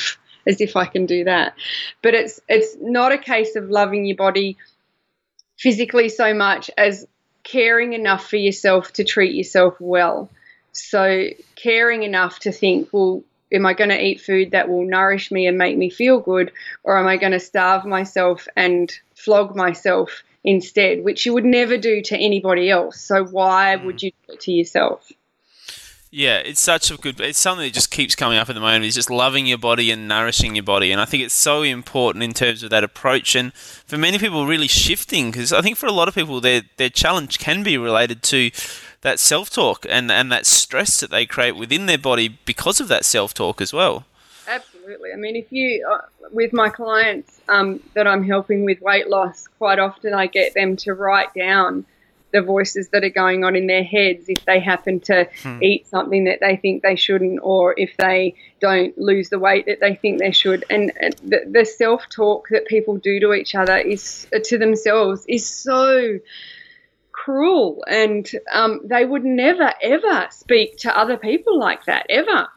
as 0.47 0.61
if 0.61 0.75
I 0.75 0.85
can 0.85 1.05
do 1.05 1.25
that. 1.25 1.53
But 2.01 2.15
it's 2.15 2.41
it's 2.47 2.75
not 2.79 3.11
a 3.11 3.17
case 3.17 3.55
of 3.55 3.69
loving 3.69 4.05
your 4.05 4.17
body 4.17 4.57
physically 5.57 6.09
so 6.09 6.33
much 6.33 6.71
as 6.77 7.05
caring 7.43 7.93
enough 7.93 8.29
for 8.29 8.37
yourself 8.37 8.93
to 8.93 9.03
treat 9.03 9.35
yourself 9.35 9.75
well. 9.79 10.29
So 10.71 11.27
caring 11.55 12.03
enough 12.03 12.39
to 12.39 12.51
think, 12.51 12.89
well, 12.91 13.23
am 13.51 13.65
I 13.65 13.73
going 13.73 13.89
to 13.89 14.03
eat 14.03 14.21
food 14.21 14.51
that 14.51 14.69
will 14.69 14.85
nourish 14.85 15.31
me 15.31 15.47
and 15.47 15.57
make 15.57 15.77
me 15.77 15.89
feel 15.89 16.19
good, 16.19 16.51
or 16.83 16.97
am 16.97 17.07
I 17.07 17.17
going 17.17 17.31
to 17.33 17.39
starve 17.39 17.85
myself 17.85 18.47
and 18.55 18.91
flog 19.15 19.55
myself 19.55 20.23
instead, 20.43 21.03
which 21.03 21.25
you 21.25 21.33
would 21.33 21.45
never 21.45 21.77
do 21.77 22.01
to 22.01 22.17
anybody 22.17 22.69
else. 22.69 22.99
So 23.01 23.25
why 23.25 23.75
mm. 23.77 23.85
would 23.85 24.01
you 24.01 24.11
do 24.27 24.33
it 24.33 24.41
to 24.41 24.51
yourself? 24.51 25.11
Yeah, 26.11 26.37
it's 26.37 26.59
such 26.59 26.89
a 26.89 26.97
good. 26.97 27.19
It's 27.19 27.37
something 27.37 27.63
that 27.63 27.73
just 27.73 27.91
keeps 27.91 28.15
coming 28.15 28.39
up 28.39 28.49
at 28.49 28.55
the 28.55 28.61
moment. 28.61 28.83
Is 28.83 28.95
just 28.95 29.11
loving 29.11 29.45
your 29.45 29.59
body 29.59 29.91
and 29.91 30.07
nourishing 30.07 30.55
your 30.55 30.63
body, 30.63 30.91
and 30.91 30.99
I 30.99 31.05
think 31.05 31.21
it's 31.21 31.35
so 31.35 31.61
important 31.61 32.23
in 32.23 32.33
terms 32.33 32.63
of 32.63 32.71
that 32.71 32.83
approach. 32.83 33.35
And 33.35 33.53
for 33.53 33.95
many 33.95 34.17
people, 34.17 34.47
really 34.47 34.67
shifting 34.67 35.29
because 35.29 35.53
I 35.53 35.61
think 35.61 35.77
for 35.77 35.85
a 35.85 35.91
lot 35.91 36.07
of 36.07 36.15
people, 36.15 36.41
their 36.41 36.63
their 36.77 36.89
challenge 36.89 37.37
can 37.37 37.61
be 37.61 37.77
related 37.77 38.23
to 38.23 38.49
that 39.01 39.19
self 39.19 39.49
talk 39.49 39.85
and 39.89 40.11
and 40.11 40.31
that 40.31 40.45
stress 40.45 40.99
that 40.99 41.11
they 41.11 41.25
create 41.25 41.55
within 41.55 41.85
their 41.85 41.97
body 41.97 42.37
because 42.45 42.79
of 42.79 42.87
that 42.87 43.05
self 43.05 43.33
talk 43.33 43.61
as 43.61 43.73
well. 43.73 44.05
Absolutely. 44.47 45.13
I 45.13 45.15
mean, 45.15 45.35
if 45.35 45.51
you, 45.51 45.87
uh, 45.87 45.99
with 46.31 46.53
my 46.53 46.69
clients 46.69 47.39
um, 47.47 47.79
that 47.93 48.07
I'm 48.07 48.23
helping 48.23 48.65
with 48.65 48.81
weight 48.81 49.07
loss, 49.07 49.47
quite 49.59 49.77
often 49.77 50.13
I 50.15 50.25
get 50.25 50.55
them 50.55 50.75
to 50.77 50.93
write 50.95 51.33
down 51.35 51.85
the 52.31 52.41
voices 52.41 52.89
that 52.89 53.03
are 53.03 53.09
going 53.09 53.43
on 53.43 53.55
in 53.55 53.67
their 53.67 53.83
heads 53.83 54.25
if 54.27 54.43
they 54.45 54.59
happen 54.59 54.99
to 54.99 55.27
hmm. 55.43 55.63
eat 55.63 55.87
something 55.87 56.25
that 56.25 56.39
they 56.39 56.55
think 56.55 56.83
they 56.83 56.95
shouldn't 56.95 57.39
or 57.41 57.73
if 57.77 57.95
they 57.97 58.35
don't 58.59 58.97
lose 58.97 59.29
the 59.29 59.39
weight 59.39 59.65
that 59.65 59.79
they 59.79 59.95
think 59.95 60.19
they 60.19 60.31
should 60.31 60.63
and 60.69 60.91
the, 61.23 61.43
the 61.49 61.65
self-talk 61.65 62.47
that 62.49 62.67
people 62.67 62.97
do 62.97 63.19
to 63.19 63.33
each 63.33 63.55
other 63.55 63.77
is 63.77 64.27
to 64.43 64.59
themselves 64.59 65.25
is 65.27 65.47
so 65.47 66.19
cruel 67.25 67.83
and 67.87 68.29
um, 68.51 68.81
they 68.85 69.03
would 69.03 69.25
never 69.25 69.73
ever 69.81 70.27
speak 70.31 70.77
to 70.77 70.97
other 70.97 71.17
people 71.17 71.59
like 71.59 71.83
that 71.85 72.05
ever 72.09 72.47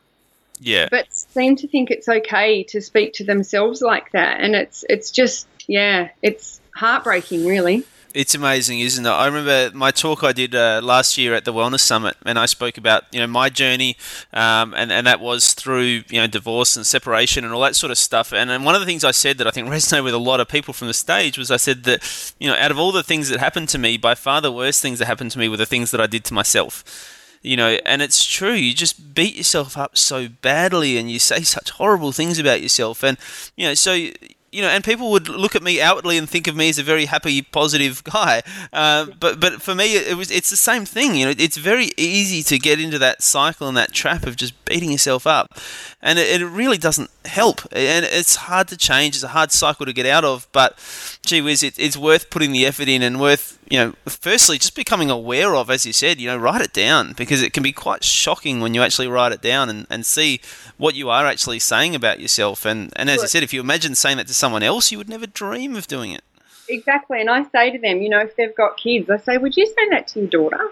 yeah. 0.63 0.89
But 0.91 1.13
seem 1.13 1.57
to 1.57 1.67
think 1.67 1.91
it's 1.91 2.09
okay 2.09 2.63
to 2.65 2.81
speak 2.81 3.15
to 3.15 3.25
themselves 3.25 3.83
like 3.83 4.13
that. 4.13 4.41
And 4.41 4.55
it's 4.55 4.85
it's 4.89 5.11
just 5.11 5.49
yeah, 5.67 6.11
it's 6.23 6.61
heartbreaking 6.75 7.47
really. 7.47 7.85
It's 8.15 8.35
amazing, 8.35 8.81
isn't 8.81 9.07
it? 9.07 9.09
I 9.09 9.27
remember 9.27 9.71
my 9.75 9.91
talk 9.91 10.23
I 10.23 10.33
did 10.33 10.55
uh, 10.55 10.81
last 10.83 11.17
year 11.17 11.35
at 11.35 11.47
the 11.47 11.53
Wellness 11.53 11.81
Summit, 11.81 12.15
and 12.27 12.39
I 12.39 12.45
spoke 12.45 12.77
about 12.77 13.05
you 13.11 13.21
know 13.21 13.27
my 13.27 13.49
journey, 13.49 13.97
um, 14.35 14.75
and 14.75 14.93
and 14.93 15.07
that 15.07 15.19
was 15.19 15.55
through 15.55 16.03
you 16.09 16.21
know 16.21 16.27
divorce 16.27 16.77
and 16.77 16.85
separation 16.85 17.43
and 17.43 17.55
all 17.55 17.63
that 17.63 17.75
sort 17.75 17.91
of 17.91 17.97
stuff. 17.97 18.33
And, 18.33 18.51
and 18.51 18.67
one 18.67 18.75
of 18.75 18.83
the 18.83 18.87
things 18.87 19.03
I 19.03 19.13
said 19.13 19.39
that 19.39 19.47
I 19.47 19.51
think 19.51 19.69
resonated 19.71 20.05
with 20.05 20.15
a 20.15 20.19
lot 20.19 20.41
of 20.41 20.49
people 20.49 20.75
from 20.75 20.89
the 20.89 20.95
stage 20.95 21.39
was 21.39 21.51
I 21.51 21.57
said 21.57 21.85
that 21.85 22.35
you 22.39 22.49
know 22.49 22.57
out 22.57 22.71
of 22.71 22.79
all 22.79 22.93
the 22.93 23.03
things 23.03 23.31
that 23.31 23.41
happened 23.41 23.71
to 23.71 23.79
me, 23.79 23.97
by 23.97 24.15
far 24.15 24.43
the 24.43 24.53
worst 24.53 24.83
things 24.83 24.99
that 24.99 25.07
happened 25.07 25.31
to 25.31 25.39
me 25.39 25.49
were 25.49 25.57
the 25.57 25.65
things 25.65 25.91
that 25.91 26.01
I 26.01 26.07
did 26.07 26.25
to 26.27 26.35
myself 26.35 27.19
you 27.45 27.57
know, 27.57 27.77
and 27.85 28.01
it's 28.01 28.25
true. 28.25 28.53
You 28.53 28.73
just 28.73 29.15
beat 29.15 29.35
yourself 29.35 29.77
up 29.77 29.99
so 29.99 30.29
badly, 30.29 30.97
and 30.97 31.11
you 31.11 31.19
say 31.19 31.43
such 31.43 31.71
horrible 31.71 32.13
things 32.13 32.39
about 32.39 32.63
yourself, 32.63 33.03
and 33.03 33.19
you 33.57 33.67
know, 33.67 33.75
so 33.75 34.11
you 34.53 34.61
know, 34.61 34.69
and 34.69 34.85
people 34.85 35.11
would 35.11 35.29
look 35.29 35.57
at 35.57 35.63
me 35.63 35.81
outwardly 35.81 36.19
and 36.19 36.29
think 36.29 36.47
of 36.47 36.55
me 36.55 36.69
as 36.69 36.79
a 36.79 36.83
very 36.83 37.07
happy, 37.07 37.41
positive 37.41 38.05
guy. 38.13 38.43
Uh, 38.73 39.07
but 39.19 39.41
but 39.41 39.63
for 39.63 39.75
me, 39.75 39.97
it 39.97 40.17
was 40.17 40.31
it's 40.31 40.51
the 40.51 40.57
same 40.57 40.85
thing. 40.85 41.15
You 41.15 41.27
know, 41.27 41.35
it's 41.37 41.57
very 41.57 41.91
easy 41.97 42.43
to 42.45 42.59
get 42.59 42.79
into 42.79 42.99
that 42.99 43.23
cycle 43.23 43.67
and 43.67 43.77
that 43.77 43.93
trap 43.93 44.27
of 44.27 44.37
just 44.37 44.63
beating 44.67 44.93
yourself 44.93 45.27
up, 45.27 45.59
and 46.03 46.19
it, 46.19 46.41
it 46.41 46.47
really 46.47 46.79
doesn't 46.79 47.11
help. 47.25 47.63
And 47.73 48.05
it's 48.05 48.37
hard 48.37 48.69
to 48.69 48.77
change. 48.77 49.15
It's 49.15 49.25
a 49.25 49.29
hard 49.29 49.53
cycle 49.53 49.87
to 49.87 49.93
get 49.93 50.07
out 50.07 50.25
of. 50.25 50.47
But 50.53 50.79
gee 51.25 51.41
whiz, 51.41 51.63
it, 51.63 51.79
it's 51.79 51.97
worth 51.97 52.31
putting 52.31 52.53
the 52.53 52.67
effort 52.67 52.89
in 52.89 53.03
and 53.03 53.21
worth 53.21 53.59
you 53.73 53.79
know, 53.79 53.95
firstly, 54.05 54.59
just 54.59 54.77
becoming 54.77 55.11
aware 55.11 55.55
of, 55.55 55.71
as 55.71 55.87
you 55.87 55.95
said, 55.95 56.21
you 56.21 56.27
know, 56.27 56.37
write 56.37 56.61
it 56.61 56.75
down 56.75 57.15
because 57.15 57.41
it 57.41 57.55
can 57.55 57.63
be 57.63 57.73
quite 57.73 58.05
shocking 58.05 58.61
when 58.61 58.75
you 58.75 58.83
actually 58.83 59.09
write 59.09 59.33
it 59.33 59.41
down 59.41 59.71
and, 59.71 59.87
and 59.89 60.05
see 60.05 60.43
what 60.77 60.95
you 60.95 61.09
are 61.09 61.25
actually 61.25 61.59
saying 61.59 61.95
about 61.95 62.21
yourself. 62.21 62.67
And, 62.67 62.93
and 62.97 63.09
as 63.09 63.23
I 63.23 63.27
said, 63.27 63.43
if 63.43 63.55
you 63.55 63.61
imagine 63.61 63.95
saying 63.95 64.19
that 64.19 64.27
to 64.27 64.35
someone 64.35 64.63
else, 64.63 64.93
you 64.93 64.99
would 64.99 65.09
never 65.09 65.27
dream 65.27 65.75
of 65.75 65.87
doing 65.87 66.11
it. 66.11 66.23
Exactly. 66.69 67.19
And 67.19 67.31
I 67.31 67.45
say 67.45 67.71
to 67.71 67.79
them, 67.79 68.03
you 68.03 68.11
know, 68.11 68.21
if 68.21 68.37
they've 68.37 68.55
got 68.55 68.77
kids, 68.77 69.09
I 69.09 69.17
say, 69.17 69.39
would 69.39 69.57
you 69.57 69.65
say 69.65 69.89
that 69.89 70.07
to 70.09 70.21
your 70.21 70.29
daughter? 70.29 70.71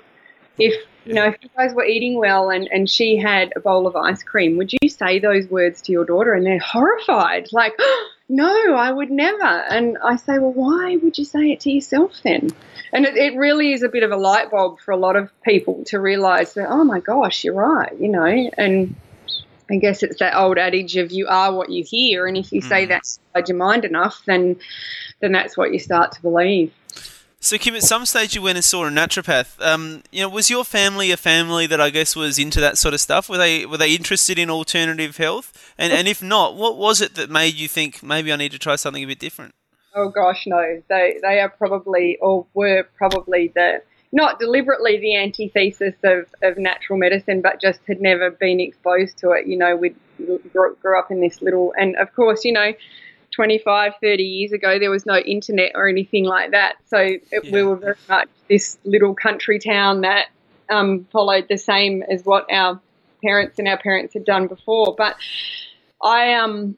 If, 0.58 0.74
you 1.04 1.14
know, 1.14 1.26
if 1.26 1.36
you 1.40 1.48
guys 1.56 1.72
were 1.74 1.84
eating 1.84 2.18
well 2.18 2.50
and, 2.50 2.68
and 2.70 2.88
she 2.88 3.16
had 3.16 3.52
a 3.56 3.60
bowl 3.60 3.86
of 3.86 3.96
ice 3.96 4.22
cream, 4.22 4.56
would 4.56 4.72
you 4.80 4.88
say 4.88 5.18
those 5.18 5.48
words 5.48 5.82
to 5.82 5.92
your 5.92 6.04
daughter? 6.04 6.34
And 6.34 6.46
they're 6.46 6.58
horrified, 6.58 7.48
like, 7.52 7.74
oh, 7.78 8.08
no, 8.28 8.74
I 8.74 8.90
would 8.92 9.10
never. 9.10 9.44
And 9.44 9.98
I 9.98 10.16
say, 10.16 10.38
well, 10.38 10.52
why 10.52 10.96
would 10.96 11.18
you 11.18 11.24
say 11.24 11.50
it 11.50 11.60
to 11.60 11.70
yourself 11.70 12.20
then? 12.22 12.50
And 12.92 13.04
it, 13.04 13.16
it 13.16 13.36
really 13.36 13.72
is 13.72 13.82
a 13.82 13.88
bit 13.88 14.02
of 14.02 14.12
a 14.12 14.16
light 14.16 14.50
bulb 14.50 14.80
for 14.80 14.92
a 14.92 14.96
lot 14.96 15.16
of 15.16 15.30
people 15.42 15.84
to 15.86 15.98
realize 15.98 16.54
that, 16.54 16.68
oh 16.70 16.84
my 16.84 17.00
gosh, 17.00 17.44
you're 17.44 17.54
right, 17.54 17.92
you 17.98 18.08
know. 18.08 18.24
And 18.24 18.94
I 19.70 19.76
guess 19.76 20.02
it's 20.02 20.18
that 20.18 20.36
old 20.36 20.58
adage 20.58 20.96
of 20.96 21.12
you 21.12 21.28
are 21.28 21.52
what 21.52 21.70
you 21.70 21.84
hear. 21.84 22.26
And 22.26 22.36
if 22.36 22.52
you 22.52 22.60
mm. 22.60 22.68
say 22.68 22.86
that 22.86 23.02
inside 23.34 23.48
your 23.48 23.58
mind 23.58 23.84
enough, 23.84 24.22
then 24.26 24.56
then 25.20 25.32
that's 25.32 25.56
what 25.56 25.72
you 25.72 25.78
start 25.78 26.12
to 26.12 26.22
believe. 26.22 26.72
So, 27.42 27.56
Kim, 27.56 27.74
at 27.74 27.82
some 27.82 28.04
stage 28.04 28.34
you 28.34 28.42
went 28.42 28.58
and 28.58 28.64
saw 28.64 28.84
a 28.84 28.90
naturopath. 28.90 29.58
Um, 29.64 30.02
you 30.12 30.20
know, 30.20 30.28
was 30.28 30.50
your 30.50 30.62
family 30.62 31.10
a 31.10 31.16
family 31.16 31.66
that 31.66 31.80
I 31.80 31.88
guess 31.88 32.14
was 32.14 32.38
into 32.38 32.60
that 32.60 32.76
sort 32.76 32.92
of 32.92 33.00
stuff? 33.00 33.30
Were 33.30 33.38
they 33.38 33.64
were 33.64 33.78
they 33.78 33.94
interested 33.94 34.38
in 34.38 34.50
alternative 34.50 35.16
health? 35.16 35.74
And 35.78 35.90
and 35.90 36.06
if 36.06 36.22
not, 36.22 36.54
what 36.54 36.76
was 36.76 37.00
it 37.00 37.14
that 37.14 37.30
made 37.30 37.54
you 37.54 37.66
think 37.66 38.02
maybe 38.02 38.30
I 38.30 38.36
need 38.36 38.52
to 38.52 38.58
try 38.58 38.76
something 38.76 39.02
a 39.02 39.06
bit 39.06 39.18
different? 39.18 39.54
Oh 39.94 40.10
gosh, 40.10 40.44
no. 40.46 40.82
They 40.90 41.18
they 41.22 41.40
are 41.40 41.48
probably 41.48 42.18
or 42.20 42.46
were 42.52 42.86
probably 42.98 43.50
the 43.54 43.82
not 44.12 44.38
deliberately 44.38 44.98
the 44.98 45.16
antithesis 45.16 45.94
of, 46.02 46.26
of 46.42 46.58
natural 46.58 46.98
medicine, 46.98 47.40
but 47.40 47.60
just 47.60 47.80
had 47.86 48.02
never 48.02 48.30
been 48.30 48.60
exposed 48.60 49.16
to 49.18 49.30
it. 49.30 49.46
You 49.46 49.56
know, 49.56 49.76
we 49.76 49.94
grew, 50.52 50.76
grew 50.82 50.98
up 50.98 51.10
in 51.10 51.20
this 51.20 51.40
little, 51.40 51.72
and 51.78 51.96
of 51.96 52.14
course, 52.14 52.44
you 52.44 52.52
know 52.52 52.72
25, 53.40 53.94
30 54.02 54.22
years 54.22 54.52
ago, 54.52 54.78
there 54.78 54.90
was 54.90 55.06
no 55.06 55.16
internet 55.16 55.72
or 55.74 55.88
anything 55.88 56.24
like 56.26 56.50
that. 56.50 56.74
So 56.88 56.98
it, 56.98 57.24
yeah. 57.32 57.50
we 57.50 57.62
were 57.62 57.76
very 57.76 57.96
much 58.06 58.28
this 58.50 58.76
little 58.84 59.14
country 59.14 59.58
town 59.58 60.02
that 60.02 60.26
um, 60.68 61.06
followed 61.10 61.46
the 61.48 61.56
same 61.56 62.02
as 62.02 62.22
what 62.22 62.52
our 62.52 62.78
parents 63.24 63.58
and 63.58 63.66
our 63.66 63.78
parents 63.78 64.12
had 64.12 64.26
done 64.26 64.46
before. 64.46 64.94
But 64.94 65.16
I 66.02 66.34
um, 66.34 66.76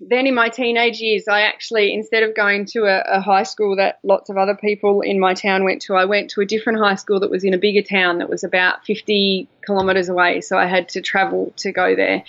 then 0.00 0.26
in 0.26 0.34
my 0.34 0.48
teenage 0.48 0.98
years, 0.98 1.28
I 1.28 1.42
actually, 1.42 1.92
instead 1.92 2.22
of 2.22 2.34
going 2.34 2.64
to 2.66 2.84
a, 2.84 3.18
a, 3.18 3.20
high 3.20 3.42
school 3.42 3.76
that 3.76 3.98
lots 4.02 4.30
of 4.30 4.38
other 4.38 4.54
people 4.54 5.02
in 5.02 5.20
my 5.20 5.34
town 5.34 5.62
went 5.62 5.82
to, 5.82 5.94
I 5.94 6.06
went 6.06 6.30
to 6.30 6.40
a 6.40 6.46
different 6.46 6.78
high 6.78 6.94
school 6.94 7.20
that 7.20 7.30
was 7.30 7.44
in 7.44 7.52
a 7.52 7.58
bigger 7.58 7.82
town 7.82 8.18
that 8.18 8.30
was 8.30 8.42
about 8.42 8.86
50 8.86 9.46
kilometres 9.66 10.08
away. 10.08 10.40
So 10.40 10.56
I 10.56 10.66
had 10.66 10.88
to 10.90 11.02
travel 11.02 11.52
to 11.58 11.70
go 11.70 11.94
there. 11.94 12.24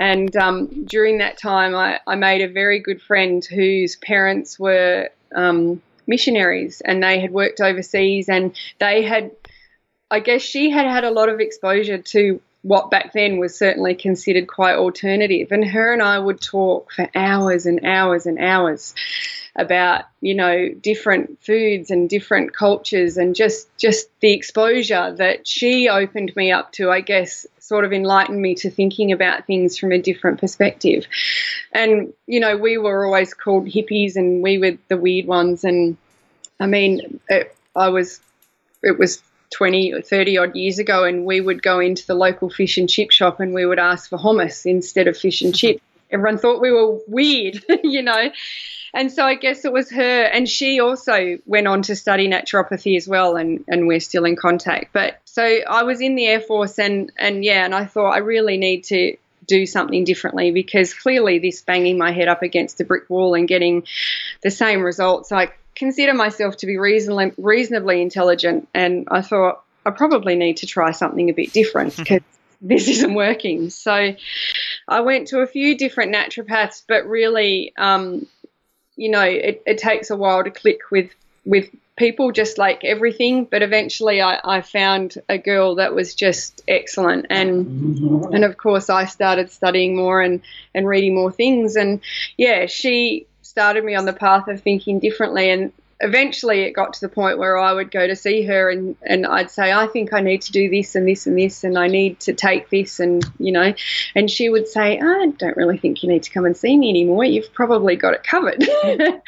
And 0.00 0.34
um, 0.34 0.86
during 0.86 1.18
that 1.18 1.36
time, 1.38 1.74
I, 1.76 2.00
I, 2.06 2.16
made 2.16 2.40
a 2.40 2.48
very 2.48 2.80
good 2.80 3.02
friend 3.02 3.44
whose 3.44 3.96
parents 3.96 4.58
were 4.58 5.10
um, 5.36 5.82
missionaries 6.06 6.80
and 6.80 7.02
they 7.02 7.20
had 7.20 7.32
worked 7.32 7.60
overseas 7.60 8.30
and 8.30 8.56
they 8.78 9.02
had. 9.02 9.30
I 10.10 10.18
guess 10.18 10.42
she 10.42 10.70
had 10.70 10.86
had 10.86 11.04
a 11.04 11.10
lot 11.10 11.28
of 11.28 11.38
exposure 11.38 11.98
to 11.98 12.40
what 12.62 12.90
back 12.90 13.12
then 13.12 13.38
was 13.38 13.56
certainly 13.56 13.94
considered 13.94 14.48
quite 14.48 14.74
alternative. 14.74 15.52
And 15.52 15.64
her 15.64 15.92
and 15.92 16.02
I 16.02 16.18
would 16.18 16.40
talk 16.40 16.92
for 16.92 17.08
hours 17.14 17.66
and 17.66 17.84
hours 17.84 18.26
and 18.26 18.38
hours 18.40 18.94
about 19.56 20.04
you 20.20 20.34
know 20.34 20.68
different 20.68 21.42
foods 21.42 21.90
and 21.90 22.08
different 22.08 22.54
cultures 22.54 23.16
and 23.16 23.34
just 23.34 23.68
just 23.76 24.08
the 24.20 24.32
exposure 24.32 25.12
that 25.16 25.46
she 25.46 25.88
opened 25.88 26.32
me 26.36 26.52
up 26.52 26.70
to 26.72 26.88
i 26.88 27.00
guess 27.00 27.46
sort 27.70 27.84
of 27.84 27.92
enlightened 27.92 28.42
me 28.42 28.56
to 28.56 28.68
thinking 28.68 29.12
about 29.12 29.46
things 29.46 29.78
from 29.78 29.92
a 29.92 30.02
different 30.02 30.40
perspective. 30.40 31.06
And, 31.70 32.12
you 32.26 32.40
know, 32.40 32.56
we 32.56 32.78
were 32.78 33.06
always 33.06 33.32
called 33.32 33.68
hippies 33.68 34.16
and 34.16 34.42
we 34.42 34.58
were 34.58 34.76
the 34.88 34.96
weird 34.96 35.26
ones. 35.26 35.62
And 35.62 35.96
I 36.58 36.66
mean, 36.66 37.20
it, 37.28 37.54
I 37.76 37.90
was, 37.90 38.18
it 38.82 38.98
was 38.98 39.22
20 39.50 39.92
or 39.92 40.02
30 40.02 40.38
odd 40.38 40.56
years 40.56 40.80
ago, 40.80 41.04
and 41.04 41.24
we 41.24 41.40
would 41.40 41.62
go 41.62 41.78
into 41.78 42.04
the 42.04 42.14
local 42.14 42.50
fish 42.50 42.76
and 42.76 42.90
chip 42.90 43.12
shop 43.12 43.38
and 43.38 43.54
we 43.54 43.64
would 43.64 43.78
ask 43.78 44.10
for 44.10 44.18
hummus 44.18 44.66
instead 44.66 45.06
of 45.06 45.16
fish 45.16 45.40
and 45.40 45.54
chip. 45.60 45.80
Everyone 46.10 46.38
thought 46.38 46.60
we 46.60 46.72
were 46.72 46.98
weird, 47.06 47.64
you 47.84 48.02
know. 48.02 48.30
And 48.92 49.12
so 49.12 49.24
I 49.24 49.36
guess 49.36 49.64
it 49.64 49.72
was 49.72 49.90
her, 49.90 50.22
and 50.22 50.48
she 50.48 50.80
also 50.80 51.38
went 51.46 51.68
on 51.68 51.82
to 51.82 51.94
study 51.94 52.28
naturopathy 52.28 52.96
as 52.96 53.06
well, 53.06 53.36
and, 53.36 53.64
and 53.68 53.86
we're 53.86 54.00
still 54.00 54.24
in 54.24 54.34
contact. 54.34 54.92
But 54.92 55.20
so 55.24 55.42
I 55.44 55.84
was 55.84 56.00
in 56.00 56.16
the 56.16 56.26
Air 56.26 56.40
Force, 56.40 56.78
and, 56.78 57.12
and 57.16 57.44
yeah, 57.44 57.64
and 57.64 57.74
I 57.74 57.84
thought 57.84 58.10
I 58.10 58.18
really 58.18 58.56
need 58.56 58.84
to 58.84 59.16
do 59.46 59.66
something 59.66 60.04
differently 60.04 60.50
because 60.50 60.94
clearly 60.94 61.38
this 61.38 61.62
banging 61.62 61.98
my 61.98 62.12
head 62.12 62.28
up 62.28 62.42
against 62.42 62.80
a 62.80 62.84
brick 62.84 63.08
wall 63.08 63.34
and 63.34 63.48
getting 63.48 63.84
the 64.42 64.50
same 64.50 64.82
results. 64.82 65.32
I 65.32 65.52
consider 65.74 66.14
myself 66.14 66.58
to 66.58 66.66
be 66.66 66.76
reasonably, 66.76 67.32
reasonably 67.38 68.02
intelligent, 68.02 68.68
and 68.74 69.06
I 69.10 69.22
thought 69.22 69.62
I 69.86 69.90
probably 69.90 70.36
need 70.36 70.58
to 70.58 70.66
try 70.66 70.90
something 70.90 71.30
a 71.30 71.32
bit 71.32 71.52
different 71.52 71.96
because 71.96 72.22
this 72.60 72.88
isn't 72.96 73.14
working. 73.14 73.70
So 73.70 74.14
I 74.88 75.00
went 75.00 75.28
to 75.28 75.40
a 75.40 75.46
few 75.46 75.76
different 75.76 76.14
naturopaths, 76.14 76.82
but 76.86 77.06
really, 77.06 77.72
um, 77.76 78.26
you 78.96 79.10
know, 79.10 79.22
it, 79.22 79.62
it 79.66 79.78
takes 79.78 80.10
a 80.10 80.16
while 80.16 80.44
to 80.44 80.50
click 80.50 80.80
with 80.90 81.10
with 81.46 81.70
people, 81.96 82.32
just 82.32 82.58
like 82.58 82.84
everything. 82.84 83.44
But 83.44 83.62
eventually, 83.62 84.20
I, 84.20 84.40
I 84.44 84.60
found 84.60 85.16
a 85.28 85.38
girl 85.38 85.76
that 85.76 85.94
was 85.94 86.14
just 86.14 86.62
excellent, 86.68 87.26
and 87.30 87.98
and 88.34 88.44
of 88.44 88.56
course, 88.56 88.90
I 88.90 89.06
started 89.06 89.50
studying 89.50 89.96
more 89.96 90.20
and 90.20 90.42
and 90.74 90.86
reading 90.86 91.14
more 91.14 91.32
things, 91.32 91.76
and 91.76 92.00
yeah, 92.36 92.66
she 92.66 93.26
started 93.42 93.84
me 93.84 93.94
on 93.94 94.04
the 94.04 94.12
path 94.12 94.48
of 94.48 94.60
thinking 94.60 94.98
differently, 94.98 95.50
and 95.50 95.72
eventually 96.00 96.62
it 96.62 96.72
got 96.72 96.94
to 96.94 97.00
the 97.00 97.08
point 97.08 97.38
where 97.38 97.58
I 97.58 97.72
would 97.72 97.90
go 97.90 98.06
to 98.06 98.16
see 98.16 98.42
her 98.42 98.70
and, 98.70 98.96
and 99.02 99.26
I'd 99.26 99.50
say, 99.50 99.72
I 99.72 99.86
think 99.86 100.12
I 100.12 100.20
need 100.20 100.42
to 100.42 100.52
do 100.52 100.70
this 100.70 100.94
and 100.94 101.06
this 101.06 101.26
and 101.26 101.38
this 101.38 101.62
and 101.62 101.78
I 101.78 101.88
need 101.88 102.20
to 102.20 102.32
take 102.32 102.70
this 102.70 103.00
and 103.00 103.24
you 103.38 103.52
know 103.52 103.74
and 104.14 104.30
she 104.30 104.48
would 104.48 104.66
say, 104.66 104.98
I 104.98 105.26
don't 105.38 105.56
really 105.56 105.78
think 105.78 106.02
you 106.02 106.08
need 106.08 106.22
to 106.24 106.30
come 106.30 106.46
and 106.46 106.56
see 106.56 106.76
me 106.76 106.88
anymore. 106.90 107.24
You've 107.24 107.52
probably 107.52 107.96
got 107.96 108.14
it 108.14 108.24
covered. 108.24 108.66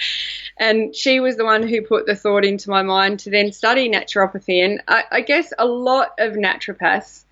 and 0.58 0.94
she 0.94 1.20
was 1.20 1.36
the 1.36 1.44
one 1.44 1.66
who 1.66 1.82
put 1.82 2.06
the 2.06 2.16
thought 2.16 2.44
into 2.44 2.70
my 2.70 2.82
mind 2.82 3.20
to 3.20 3.30
then 3.30 3.52
study 3.52 3.90
naturopathy. 3.90 4.64
And 4.64 4.82
I, 4.88 5.04
I 5.10 5.20
guess 5.20 5.52
a 5.58 5.66
lot 5.66 6.14
of 6.18 6.32
naturopaths 6.34 7.24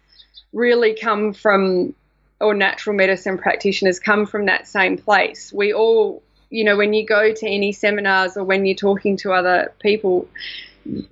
really 0.53 0.95
come 0.95 1.33
from 1.33 1.95
or 2.41 2.55
natural 2.55 2.97
medicine 2.97 3.39
practitioners 3.39 4.01
come 4.01 4.27
from 4.27 4.47
that 4.47 4.67
same 4.67 4.97
place. 4.97 5.53
We 5.53 5.73
all 5.75 6.23
you 6.51 6.65
know, 6.65 6.77
when 6.77 6.93
you 6.93 7.07
go 7.07 7.33
to 7.33 7.47
any 7.47 7.73
seminars 7.73 8.37
or 8.37 8.45
when 8.45 8.67
you're 8.67 8.77
talking 8.77 9.17
to 9.19 9.33
other 9.33 9.73
people, 9.79 10.29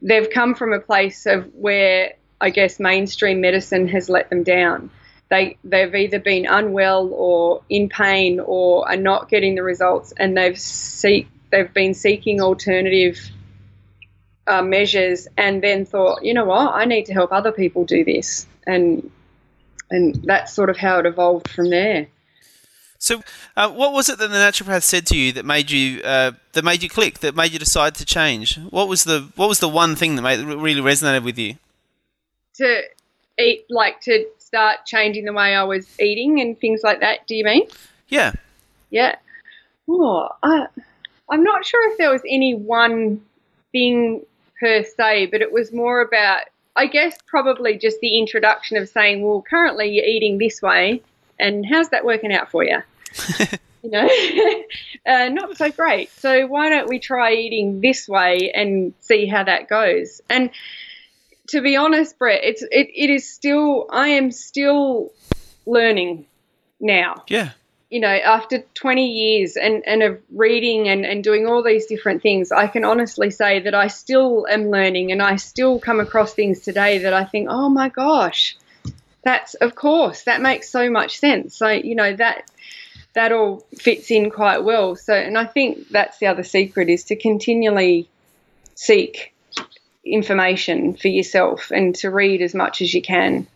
they've 0.03 0.29
come 0.31 0.55
from 0.55 0.73
a 0.73 0.81
place 0.81 1.27
of 1.27 1.55
where 1.55 2.15
I 2.41 2.51
guess 2.51 2.79
mainstream 2.79 3.41
medicine 3.41 3.89
has 3.89 4.09
let 4.09 4.31
them 4.31 4.43
down. 4.43 4.91
They 5.31 5.57
they've 5.63 5.95
either 5.95 6.19
been 6.19 6.47
unwell 6.47 7.11
or 7.13 7.63
in 7.69 7.89
pain 7.89 8.41
or 8.41 8.89
are 8.89 8.97
not 8.97 9.29
getting 9.29 9.55
the 9.55 9.63
results, 9.63 10.13
and 10.17 10.37
they've 10.37 10.59
seek 10.59 11.29
they've 11.51 11.73
been 11.73 11.95
seeking 11.95 12.41
alternative 12.41 13.19
uh, 14.47 14.63
measures, 14.63 15.29
and 15.37 15.63
then 15.63 15.85
thought, 15.85 16.25
you 16.25 16.35
know 16.35 16.47
what, 16.47 16.75
I 16.75 16.85
need 16.87 17.07
to 17.07 17.13
help 17.13 17.31
other 17.33 17.53
people 17.53 17.85
do 17.85 18.05
this, 18.05 18.47
and 18.67 19.11
and 19.91 20.15
that's 20.25 20.53
sort 20.53 20.71
of 20.71 20.77
how 20.77 20.99
it 20.99 21.07
evolved 21.07 21.51
from 21.51 21.71
there. 21.71 22.09
So, 23.09 23.23
uh, 23.57 23.71
what 23.71 23.95
was 23.95 24.11
it 24.11 24.19
that 24.19 24.29
the 24.29 24.37
naturopath 24.37 24.83
said 24.83 25.07
to 25.07 25.17
you 25.17 25.33
that 25.33 25.47
made 25.47 25.71
you 25.71 26.03
uh, 26.03 26.33
that 26.53 26.63
made 26.63 26.83
you 26.83 26.91
click, 26.91 27.21
that 27.21 27.35
made 27.35 27.53
you 27.53 27.59
decide 27.59 27.95
to 27.95 28.05
change? 28.05 28.59
What 28.69 28.87
was 28.87 29.05
the 29.05 29.31
what 29.35 29.49
was 29.49 29.61
the 29.61 29.69
one 29.69 29.97
thing 29.97 30.17
that 30.17 30.21
made 30.21 30.45
really 30.45 30.83
resonated 30.83 31.25
with 31.25 31.39
you? 31.39 31.55
To 32.57 32.83
eat, 33.39 33.65
like 33.71 34.03
to 34.03 34.27
start 34.37 34.85
changing 34.85 35.25
the 35.25 35.33
way 35.33 35.55
I 35.55 35.65
was 35.65 35.89
eating 35.99 36.39
and 36.43 36.59
things 36.59 36.83
like 36.85 37.01
that. 37.01 37.27
Do 37.27 37.35
you 37.35 37.45
mean? 37.45 37.67
Yeah. 38.09 38.33
Yeah. 38.91 39.17
Oh, 39.89 40.29
I, 40.43 40.67
I'm 41.31 41.43
not 41.43 41.65
sure 41.65 41.91
if 41.91 41.97
there 41.97 42.13
was 42.13 42.21
any 42.29 42.55
one 42.55 43.23
thing 43.73 44.21
per 44.61 44.85
se, 44.85 45.27
but 45.33 45.41
it 45.41 45.51
was 45.51 45.73
more 45.73 46.03
about, 46.03 46.43
I 46.77 46.85
guess, 46.85 47.17
probably 47.27 47.79
just 47.79 48.01
the 48.01 48.19
introduction 48.19 48.77
of 48.77 48.87
saying, 48.87 49.23
well, 49.23 49.43
currently 49.49 49.89
you're 49.89 50.05
eating 50.05 50.37
this 50.37 50.61
way 50.61 51.01
and 51.39 51.65
how's 51.65 51.89
that 51.91 52.05
working 52.05 52.33
out 52.33 52.51
for 52.51 52.65
you? 52.65 52.83
you 53.83 53.91
know, 53.91 54.09
uh, 55.07 55.29
not 55.29 55.57
so 55.57 55.71
great. 55.71 56.11
So 56.13 56.47
why 56.47 56.69
don't 56.69 56.89
we 56.89 56.99
try 56.99 57.35
eating 57.35 57.81
this 57.81 58.09
way 58.09 58.53
and 58.55 58.95
see 59.01 59.27
how 59.27 59.45
that 59.45 59.69
goes? 59.69 60.21
And 60.29 60.51
to 61.49 61.61
be 61.61 61.77
honest, 61.77 62.19
Brett, 62.19 62.41
it's 62.43 62.63
it, 62.63 62.89
it 62.95 63.11
is 63.11 63.29
still 63.29 63.87
I 63.91 64.09
am 64.09 64.31
still 64.31 65.13
learning 65.67 66.27
now. 66.81 67.25
Yeah. 67.29 67.51
You 67.91 68.01
know, 68.01 68.09
after 68.09 68.65
20 68.75 69.07
years 69.07 69.57
and, 69.57 69.83
and 69.87 70.03
of 70.03 70.21
reading 70.31 70.89
and, 70.89 71.07
and 71.07 71.25
doing 71.25 71.47
all 71.47 71.63
these 71.63 71.87
different 71.87 72.21
things, 72.21 72.53
I 72.53 72.67
can 72.67 72.85
honestly 72.85 73.31
say 73.31 73.61
that 73.61 73.75
I 73.75 73.87
still 73.87 74.47
am 74.47 74.71
learning 74.71 75.11
and 75.11 75.23
I 75.23 75.37
still 75.37 75.81
come 75.81 75.99
across 75.99 76.35
things 76.35 76.61
today 76.61 76.99
that 76.99 77.15
I 77.15 77.25
think, 77.25 77.49
oh 77.51 77.71
my 77.71 77.89
gosh, 77.89 78.59
that's 79.25 79.55
of 79.55 79.75
course 79.75 80.25
that 80.25 80.43
makes 80.43 80.71
so 80.71 80.91
much 80.91 81.19
sense. 81.19 81.57
So 81.57 81.69
you 81.69 81.95
know 81.95 82.15
that 82.17 82.51
that 83.15 83.33
all 83.33 83.67
fits 83.77 84.11
in 84.11 84.31
quite 84.31 84.65
well. 84.65 84.97
So 84.97 85.15
and 85.15 85.37
I 85.37 85.45
think 85.45 85.89
that's 85.89 86.19
the 86.19 86.27
other 86.27 86.45
secret 86.45 86.89
is 86.89 87.05
to 87.05 87.17
continually 87.17 88.09
seek 88.75 89.35
information 90.05 90.95
for 90.95 91.09
yourself 91.09 91.71
and 91.71 91.95
to 91.97 92.11
read 92.11 92.43
as 92.43 92.55
much 92.55 92.81
as 92.81 92.95
you 92.95 93.03
can. 93.03 93.47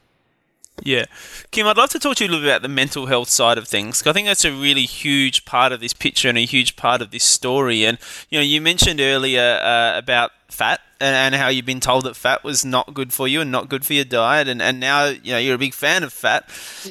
Yeah. 0.82 1.04
Kim, 1.50 1.66
I'd 1.66 1.76
love 1.76 1.90
to 1.90 1.98
talk 1.98 2.16
to 2.16 2.24
you 2.24 2.30
a 2.30 2.32
little 2.32 2.44
bit 2.44 2.50
about 2.50 2.62
the 2.62 2.68
mental 2.68 3.06
health 3.06 3.28
side 3.28 3.58
of 3.58 3.68
things. 3.68 4.04
I 4.06 4.12
think 4.12 4.26
that's 4.26 4.44
a 4.44 4.50
really 4.50 4.82
huge 4.82 5.44
part 5.44 5.70
of 5.70 5.80
this 5.80 5.92
picture 5.92 6.28
and 6.28 6.38
a 6.38 6.44
huge 6.44 6.76
part 6.76 7.02
of 7.02 7.10
this 7.10 7.24
story. 7.24 7.84
And, 7.84 7.98
you 8.30 8.38
know, 8.38 8.42
you 8.42 8.60
mentioned 8.60 9.00
earlier 9.00 9.60
uh, 9.62 9.96
about 9.96 10.32
fat 10.52 10.80
and, 11.00 11.16
and, 11.16 11.34
how 11.34 11.48
you've 11.48 11.66
been 11.66 11.80
told 11.80 12.04
that 12.04 12.14
fat 12.14 12.44
was 12.44 12.64
not 12.64 12.94
good 12.94 13.12
for 13.12 13.26
you 13.26 13.40
and 13.40 13.50
not 13.50 13.68
good 13.68 13.84
for 13.84 13.92
your 13.92 14.04
diet. 14.04 14.46
And, 14.46 14.62
and 14.62 14.78
now, 14.78 15.06
you 15.06 15.32
know, 15.32 15.38
you're 15.38 15.56
a 15.56 15.58
big 15.58 15.74
fan 15.74 16.02
of 16.02 16.12
fat. 16.12 16.48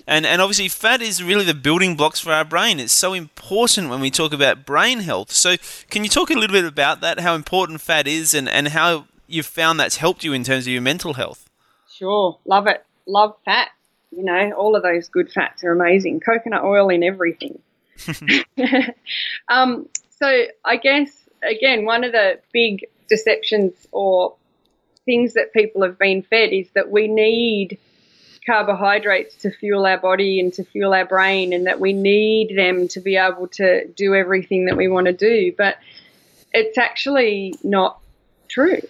And, 0.07 0.25
and 0.25 0.41
obviously, 0.41 0.67
fat 0.67 1.01
is 1.01 1.23
really 1.23 1.45
the 1.45 1.53
building 1.53 1.95
blocks 1.95 2.19
for 2.19 2.31
our 2.31 2.43
brain. 2.43 2.79
It's 2.79 2.93
so 2.93 3.13
important 3.13 3.89
when 3.89 4.01
we 4.01 4.11
talk 4.11 4.33
about 4.33 4.65
brain 4.65 4.99
health. 4.99 5.31
So, 5.31 5.55
can 5.89 6.03
you 6.03 6.09
talk 6.09 6.29
a 6.29 6.33
little 6.33 6.53
bit 6.53 6.65
about 6.65 7.01
that, 7.01 7.19
how 7.19 7.35
important 7.35 7.81
fat 7.81 8.07
is, 8.07 8.33
and, 8.33 8.49
and 8.49 8.69
how 8.69 9.05
you've 9.27 9.45
found 9.45 9.79
that's 9.79 9.97
helped 9.97 10.23
you 10.23 10.33
in 10.33 10.43
terms 10.43 10.65
of 10.65 10.73
your 10.73 10.81
mental 10.81 11.13
health? 11.13 11.49
Sure. 11.89 12.37
Love 12.45 12.67
it. 12.67 12.83
Love 13.05 13.35
fat. 13.45 13.69
You 14.11 14.23
know, 14.23 14.51
all 14.57 14.75
of 14.75 14.83
those 14.83 15.07
good 15.07 15.31
fats 15.31 15.63
are 15.63 15.71
amazing. 15.71 16.19
Coconut 16.19 16.63
oil 16.63 16.89
in 16.89 17.03
everything. 17.03 17.59
um, 19.47 19.87
so 20.19 20.45
I 20.65 20.75
guess 20.75 21.21
again, 21.43 21.85
one 21.85 22.03
of 22.03 22.11
the 22.11 22.39
big 22.51 22.85
deceptions 23.15 23.73
or 23.91 24.35
things 25.05 25.33
that 25.33 25.53
people 25.53 25.83
have 25.83 25.99
been 25.99 26.21
fed 26.23 26.53
is 26.53 26.69
that 26.75 26.89
we 26.89 27.07
need 27.07 27.77
carbohydrates 28.45 29.35
to 29.35 29.51
fuel 29.51 29.85
our 29.85 29.99
body 29.99 30.39
and 30.39 30.53
to 30.53 30.63
fuel 30.63 30.93
our 30.93 31.05
brain, 31.05 31.53
and 31.53 31.67
that 31.67 31.79
we 31.79 31.93
need 31.93 32.57
them 32.57 32.87
to 32.87 32.99
be 32.99 33.15
able 33.17 33.47
to 33.47 33.87
do 34.03 34.15
everything 34.15 34.65
that 34.65 34.77
we 34.77 34.87
want 34.87 35.07
to 35.07 35.13
do. 35.13 35.53
But 35.55 35.75
it's 36.51 36.77
actually 36.77 37.53
not 37.63 37.99
true. 38.47 38.81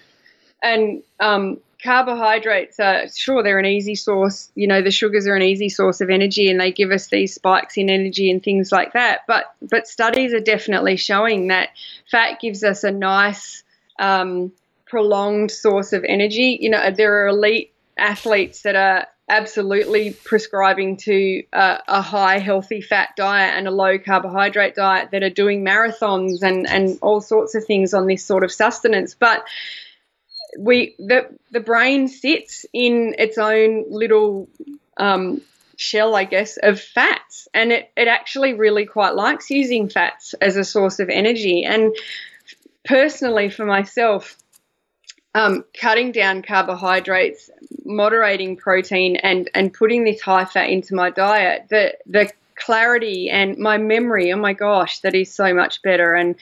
And 0.64 1.04
um, 1.20 1.60
carbohydrates 1.84 2.80
are 2.80 3.10
sure 3.10 3.44
they're 3.44 3.60
an 3.60 3.66
easy 3.66 3.96
source. 3.96 4.50
You 4.56 4.68
know, 4.68 4.82
the 4.82 4.92
sugars 4.92 5.28
are 5.28 5.36
an 5.36 5.42
easy 5.42 5.70
source 5.70 6.02
of 6.02 6.10
energy, 6.10 6.50
and 6.50 6.60
they 6.60 6.72
give 6.72 6.92
us 6.92 7.08
these 7.08 7.34
spikes 7.34 7.78
in 7.78 7.90
energy 7.90 8.32
and 8.32 8.42
things 8.42 8.72
like 8.72 8.94
that. 8.94 9.22
But 9.28 9.46
but 9.62 9.88
studies 9.88 10.34
are 10.34 10.40
definitely 10.40 10.98
showing 10.98 11.48
that 11.48 11.70
fat 12.10 12.40
gives 12.40 12.64
us 12.64 12.84
a 12.84 12.92
nice 12.92 13.64
um, 14.02 14.52
prolonged 14.86 15.52
source 15.52 15.94
of 15.94 16.04
energy. 16.04 16.58
You 16.60 16.72
know, 16.72 16.92
there 16.92 17.24
are 17.24 17.28
elite 17.28 17.74
athletes 17.98 18.64
that 18.64 18.76
are 18.76 19.08
absolutely 19.30 20.12
prescribing 20.26 20.98
to 20.98 21.44
uh, 21.54 21.78
a 21.88 22.02
high 22.02 22.40
healthy 22.40 22.82
fat 22.82 23.10
diet 23.16 23.54
and 23.56 23.68
a 23.68 23.72
low 23.72 23.98
carbohydrate 23.98 24.76
diet 24.76 25.12
that 25.12 25.24
are 25.24 25.30
doing 25.30 25.64
marathons 25.64 26.42
and, 26.42 26.68
and 26.68 27.00
all 27.02 27.22
sorts 27.22 27.56
of 27.56 27.64
things 27.64 27.94
on 27.94 28.08
this 28.08 28.26
sort 28.26 28.44
of 28.44 28.52
sustenance. 28.52 29.16
But 29.16 29.46
we 30.60 30.96
the 31.00 31.30
the 31.52 31.62
brain 31.62 32.10
sits 32.10 32.66
in 32.74 33.16
its 33.18 33.38
own 33.38 33.86
little 33.90 34.50
um, 34.98 35.42
shell, 35.78 36.14
I 36.14 36.26
guess, 36.26 36.58
of 36.58 36.82
fats, 36.82 37.48
and 37.54 37.72
it 37.72 37.90
it 37.96 38.10
actually 38.10 38.56
really 38.56 38.86
quite 38.86 39.16
likes 39.16 39.50
using 39.50 39.88
fats 39.88 40.34
as 40.42 40.58
a 40.58 40.66
source 40.66 41.00
of 41.00 41.10
energy. 41.10 41.64
And 41.64 41.96
personally, 42.86 43.50
for 43.50 43.66
myself, 43.66 44.38
um, 45.34 45.64
cutting 45.80 46.12
down 46.12 46.42
carbohydrates, 46.42 47.50
moderating 47.86 48.58
protein, 48.58 49.16
and 49.18 49.50
and 49.54 49.74
putting 49.74 50.04
this 50.04 50.22
high 50.22 50.46
fat 50.46 50.70
into 50.70 50.96
my 50.96 51.10
diet, 51.10 51.68
the 51.70 51.98
the 52.06 52.32
clarity 52.56 53.30
and 53.30 53.58
my 53.58 53.78
memory, 53.78 54.32
oh 54.32 54.38
my 54.38 54.54
gosh, 54.54 55.00
that 55.00 55.16
is 55.16 55.34
so 55.34 55.54
much 55.54 55.82
better, 55.82 56.14
and 56.14 56.36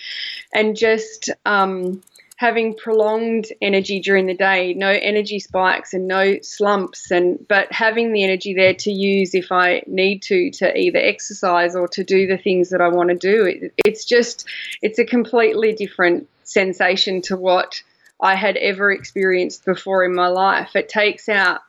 and 0.54 0.76
just 0.76 1.30
um, 1.46 2.02
having 2.40 2.74
prolonged 2.74 3.48
energy 3.62 4.00
during 4.00 4.26
the 4.26 4.34
day, 4.34 4.74
no 4.74 4.88
energy 4.88 5.40
spikes 5.40 5.94
and 5.94 6.08
no 6.08 6.40
slumps, 6.42 7.12
and 7.12 7.46
but 7.50 7.70
having 7.70 8.14
the 8.14 8.24
energy 8.24 8.54
there 8.54 8.74
to 8.74 8.90
use 8.90 9.36
if 9.36 9.52
I 9.52 9.84
need 9.88 10.22
to 10.24 10.50
to 10.52 10.78
either 10.78 11.00
exercise 11.00 11.76
or 11.76 11.90
to 11.90 12.04
do 12.06 12.28
the 12.28 12.38
things 12.38 12.70
that 12.70 12.80
I 12.80 12.88
want 12.88 13.10
to 13.10 13.16
do. 13.16 13.44
It, 13.44 13.74
it's 13.86 14.06
just 14.06 14.46
it's 14.82 15.00
a 15.00 15.06
completely 15.06 15.74
different 15.74 16.30
sensation 16.46 17.22
to 17.24 17.36
what 17.36 17.84
I 18.22 18.36
had 18.36 18.56
ever 18.56 18.90
experienced 18.90 19.66
before 19.66 20.06
in 20.06 20.16
my 20.16 20.28
life. 20.28 20.78
It 20.78 20.88
takes 20.88 21.28
out 21.28 21.60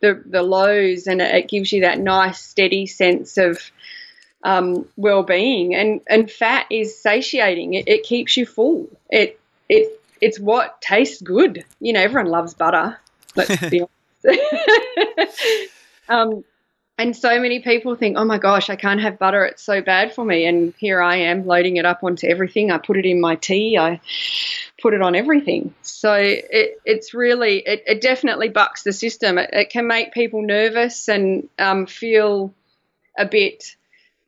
the, 0.00 0.22
the 0.24 0.42
lows 0.42 1.08
and 1.08 1.20
it, 1.20 1.48
gives 1.48 1.72
you 1.72 1.80
that 1.80 1.98
nice, 1.98 2.40
steady 2.40 2.86
sense 2.86 3.36
of 3.36 3.58
um, 4.44 4.86
well-being. 4.96 5.74
And 5.74 6.02
and 6.08 6.30
fat 6.30 6.66
is 6.70 7.02
satiating. 7.02 7.74
It, 7.74 7.88
it 7.88 8.04
keeps 8.04 8.36
you 8.36 8.46
full. 8.46 8.88
It 9.10 9.40
it 9.68 9.99
it's 10.20 10.38
what 10.38 10.80
tastes 10.80 11.22
good. 11.22 11.64
You 11.80 11.92
know, 11.92 12.00
everyone 12.00 12.30
loves 12.30 12.54
butter. 12.54 12.98
Let's 13.36 13.68
be 13.68 13.82
honest. 14.24 14.40
um, 16.08 16.44
and 16.98 17.16
so 17.16 17.40
many 17.40 17.60
people 17.60 17.94
think, 17.94 18.18
oh 18.18 18.24
my 18.26 18.36
gosh, 18.36 18.68
I 18.68 18.76
can't 18.76 19.00
have 19.00 19.18
butter. 19.18 19.46
It's 19.46 19.62
so 19.62 19.80
bad 19.80 20.14
for 20.14 20.22
me. 20.22 20.44
And 20.44 20.74
here 20.76 21.00
I 21.00 21.16
am 21.16 21.46
loading 21.46 21.78
it 21.78 21.86
up 21.86 22.04
onto 22.04 22.26
everything. 22.26 22.70
I 22.70 22.76
put 22.76 22.98
it 22.98 23.06
in 23.06 23.22
my 23.22 23.36
tea. 23.36 23.78
I 23.78 24.00
put 24.82 24.92
it 24.92 25.00
on 25.00 25.14
everything. 25.14 25.74
So 25.80 26.12
it, 26.12 26.78
it's 26.84 27.14
really, 27.14 27.60
it, 27.60 27.84
it 27.86 28.00
definitely 28.02 28.50
bucks 28.50 28.82
the 28.82 28.92
system. 28.92 29.38
It, 29.38 29.48
it 29.50 29.70
can 29.70 29.86
make 29.86 30.12
people 30.12 30.42
nervous 30.42 31.08
and 31.08 31.48
um, 31.58 31.86
feel 31.86 32.52
a 33.16 33.24
bit 33.24 33.76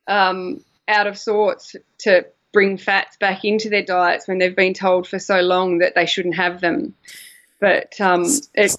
um, 0.06 0.64
out 0.88 1.06
of 1.06 1.18
sorts 1.18 1.76
to 1.98 2.24
bring 2.52 2.76
fats 2.76 3.16
back 3.16 3.44
into 3.44 3.68
their 3.68 3.84
diets 3.84 4.28
when 4.28 4.38
they've 4.38 4.54
been 4.56 4.74
told 4.74 5.08
for 5.08 5.18
so 5.18 5.40
long 5.40 5.78
that 5.78 5.94
they 5.94 6.06
shouldn't 6.06 6.36
have 6.36 6.60
them. 6.60 6.94
But 7.60 8.00
um, 8.00 8.24
it, 8.54 8.76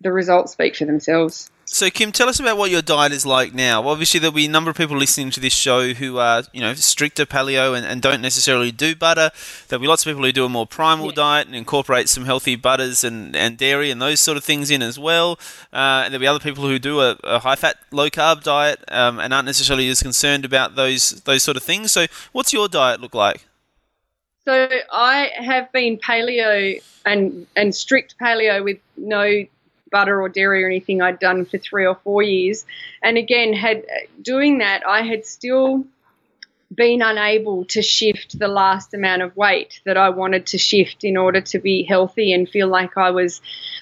the 0.00 0.12
results 0.12 0.52
speak 0.52 0.76
for 0.76 0.84
themselves. 0.84 1.50
So, 1.74 1.90
Kim, 1.90 2.12
tell 2.12 2.28
us 2.28 2.38
about 2.38 2.56
what 2.56 2.70
your 2.70 2.82
diet 2.82 3.10
is 3.10 3.26
like 3.26 3.52
now. 3.52 3.88
Obviously, 3.88 4.20
there'll 4.20 4.32
be 4.32 4.46
a 4.46 4.48
number 4.48 4.70
of 4.70 4.76
people 4.76 4.96
listening 4.96 5.32
to 5.32 5.40
this 5.40 5.52
show 5.52 5.92
who 5.92 6.18
are, 6.18 6.44
you 6.52 6.60
know, 6.60 6.72
stricter 6.74 7.26
paleo 7.26 7.76
and, 7.76 7.84
and 7.84 8.00
don't 8.00 8.22
necessarily 8.22 8.70
do 8.70 8.94
butter. 8.94 9.32
There'll 9.66 9.80
be 9.80 9.88
lots 9.88 10.06
of 10.06 10.10
people 10.10 10.22
who 10.22 10.30
do 10.30 10.44
a 10.44 10.48
more 10.48 10.68
primal 10.68 11.06
yeah. 11.06 11.16
diet 11.16 11.46
and 11.48 11.56
incorporate 11.56 12.08
some 12.08 12.26
healthy 12.26 12.54
butters 12.54 13.02
and, 13.02 13.34
and 13.34 13.58
dairy 13.58 13.90
and 13.90 14.00
those 14.00 14.20
sort 14.20 14.36
of 14.36 14.44
things 14.44 14.70
in 14.70 14.82
as 14.82 15.00
well. 15.00 15.32
Uh, 15.72 16.02
and 16.04 16.14
there'll 16.14 16.20
be 16.20 16.28
other 16.28 16.38
people 16.38 16.62
who 16.62 16.78
do 16.78 17.00
a, 17.00 17.18
a 17.24 17.40
high 17.40 17.56
fat, 17.56 17.76
low 17.90 18.08
carb 18.08 18.44
diet 18.44 18.78
um, 18.86 19.18
and 19.18 19.34
aren't 19.34 19.46
necessarily 19.46 19.88
as 19.88 20.00
concerned 20.00 20.44
about 20.44 20.76
those 20.76 21.22
those 21.22 21.42
sort 21.42 21.56
of 21.56 21.64
things. 21.64 21.90
So, 21.90 22.06
what's 22.30 22.52
your 22.52 22.68
diet 22.68 23.00
look 23.00 23.16
like? 23.16 23.46
So 24.44 24.68
I 24.92 25.32
have 25.38 25.72
been 25.72 25.98
paleo 25.98 26.80
and 27.04 27.48
and 27.56 27.74
strict 27.74 28.14
paleo 28.20 28.62
with 28.62 28.78
no 28.96 29.44
butter 29.90 30.20
or 30.20 30.28
dairy 30.28 30.64
or 30.64 30.66
anything 30.66 31.02
I'd 31.02 31.18
done 31.18 31.44
for 31.44 31.58
three 31.58 31.86
or 31.86 31.96
four 31.96 32.22
years. 32.22 32.64
And 33.02 33.16
again, 33.16 33.52
had 33.52 33.78
uh, 33.78 34.06
doing 34.22 34.58
that, 34.58 34.86
I 34.86 35.02
had 35.02 35.26
still 35.26 35.84
been 36.74 37.02
unable 37.02 37.64
to 37.66 37.82
shift 37.82 38.38
the 38.38 38.48
last 38.48 38.94
amount 38.94 39.22
of 39.22 39.36
weight 39.36 39.80
that 39.84 39.96
I 39.96 40.10
wanted 40.10 40.46
to 40.46 40.58
shift 40.58 41.04
in 41.04 41.16
order 41.16 41.40
to 41.40 41.58
be 41.58 41.82
healthy 41.82 42.32
and 42.32 42.48
feel 42.48 42.68
like 42.68 42.96
I 42.96 43.10
was. 43.10 43.40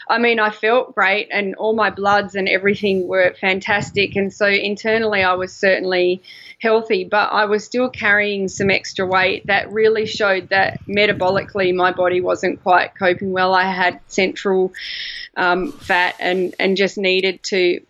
I 0.08 0.18
mean, 0.18 0.38
I 0.38 0.50
felt 0.50 0.94
great 0.94 1.28
and 1.30 1.54
all 1.54 1.74
my 1.74 1.90
bloods 1.90 2.34
and 2.34 2.48
everything 2.48 3.06
were 3.06 3.34
fantastic. 3.40 4.16
And 4.16 4.32
so 4.32 4.46
internally, 4.46 5.22
I 5.22 5.34
was 5.34 5.54
certainly 5.54 6.22
healthy, 6.60 7.04
but 7.04 7.32
I 7.32 7.46
was 7.46 7.64
still 7.64 7.90
carrying 7.90 8.48
some 8.48 8.70
extra 8.70 9.06
weight 9.06 9.46
that 9.46 9.72
really 9.72 10.06
showed 10.06 10.48
that 10.50 10.80
metabolically 10.86 11.74
my 11.74 11.92
body 11.92 12.20
wasn't 12.20 12.62
quite 12.62 12.94
coping 12.94 13.32
well. 13.32 13.54
I 13.54 13.64
had 13.64 14.00
central 14.06 14.72
um, 15.36 15.72
fat 15.72 16.16
and, 16.20 16.54
and 16.60 16.76
just 16.76 16.98
needed 16.98 17.42
to 17.44 17.80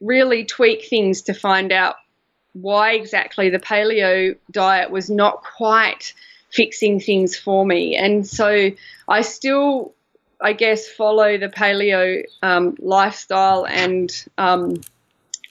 really 0.00 0.44
tweak 0.44 0.86
things 0.86 1.22
to 1.22 1.34
find 1.34 1.72
out 1.72 1.96
why 2.52 2.92
exactly 2.92 3.50
the 3.50 3.58
paleo 3.58 4.36
diet 4.50 4.90
was 4.90 5.08
not 5.10 5.42
quite 5.42 6.14
fixing 6.50 7.00
things 7.00 7.36
for 7.36 7.64
me. 7.64 7.96
And 7.96 8.26
so 8.26 8.70
I 9.08 9.22
still, 9.22 9.94
I 10.40 10.52
guess, 10.52 10.88
follow 10.88 11.38
the 11.38 11.48
paleo 11.48 12.24
um, 12.42 12.76
lifestyle 12.80 13.66
and 13.66 14.10
um, 14.36 14.80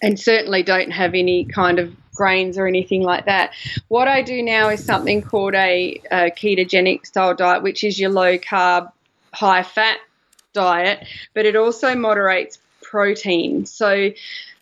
and 0.01 0.19
certainly 0.19 0.63
don't 0.63 0.91
have 0.91 1.13
any 1.13 1.45
kind 1.45 1.79
of 1.79 1.93
grains 2.15 2.57
or 2.57 2.67
anything 2.67 3.01
like 3.01 3.25
that. 3.25 3.53
What 3.88 4.07
I 4.07 4.21
do 4.21 4.41
now 4.41 4.69
is 4.69 4.83
something 4.83 5.21
called 5.21 5.55
a, 5.55 6.01
a 6.12 6.31
ketogenic 6.31 7.05
style 7.05 7.33
diet, 7.33 7.63
which 7.63 7.83
is 7.83 7.99
your 7.99 8.09
low 8.09 8.38
carb, 8.38 8.91
high 9.33 9.63
fat 9.63 9.99
diet, 10.53 11.05
but 11.33 11.45
it 11.45 11.55
also 11.55 11.95
moderates 11.95 12.59
protein. 12.81 13.65
So, 13.65 14.12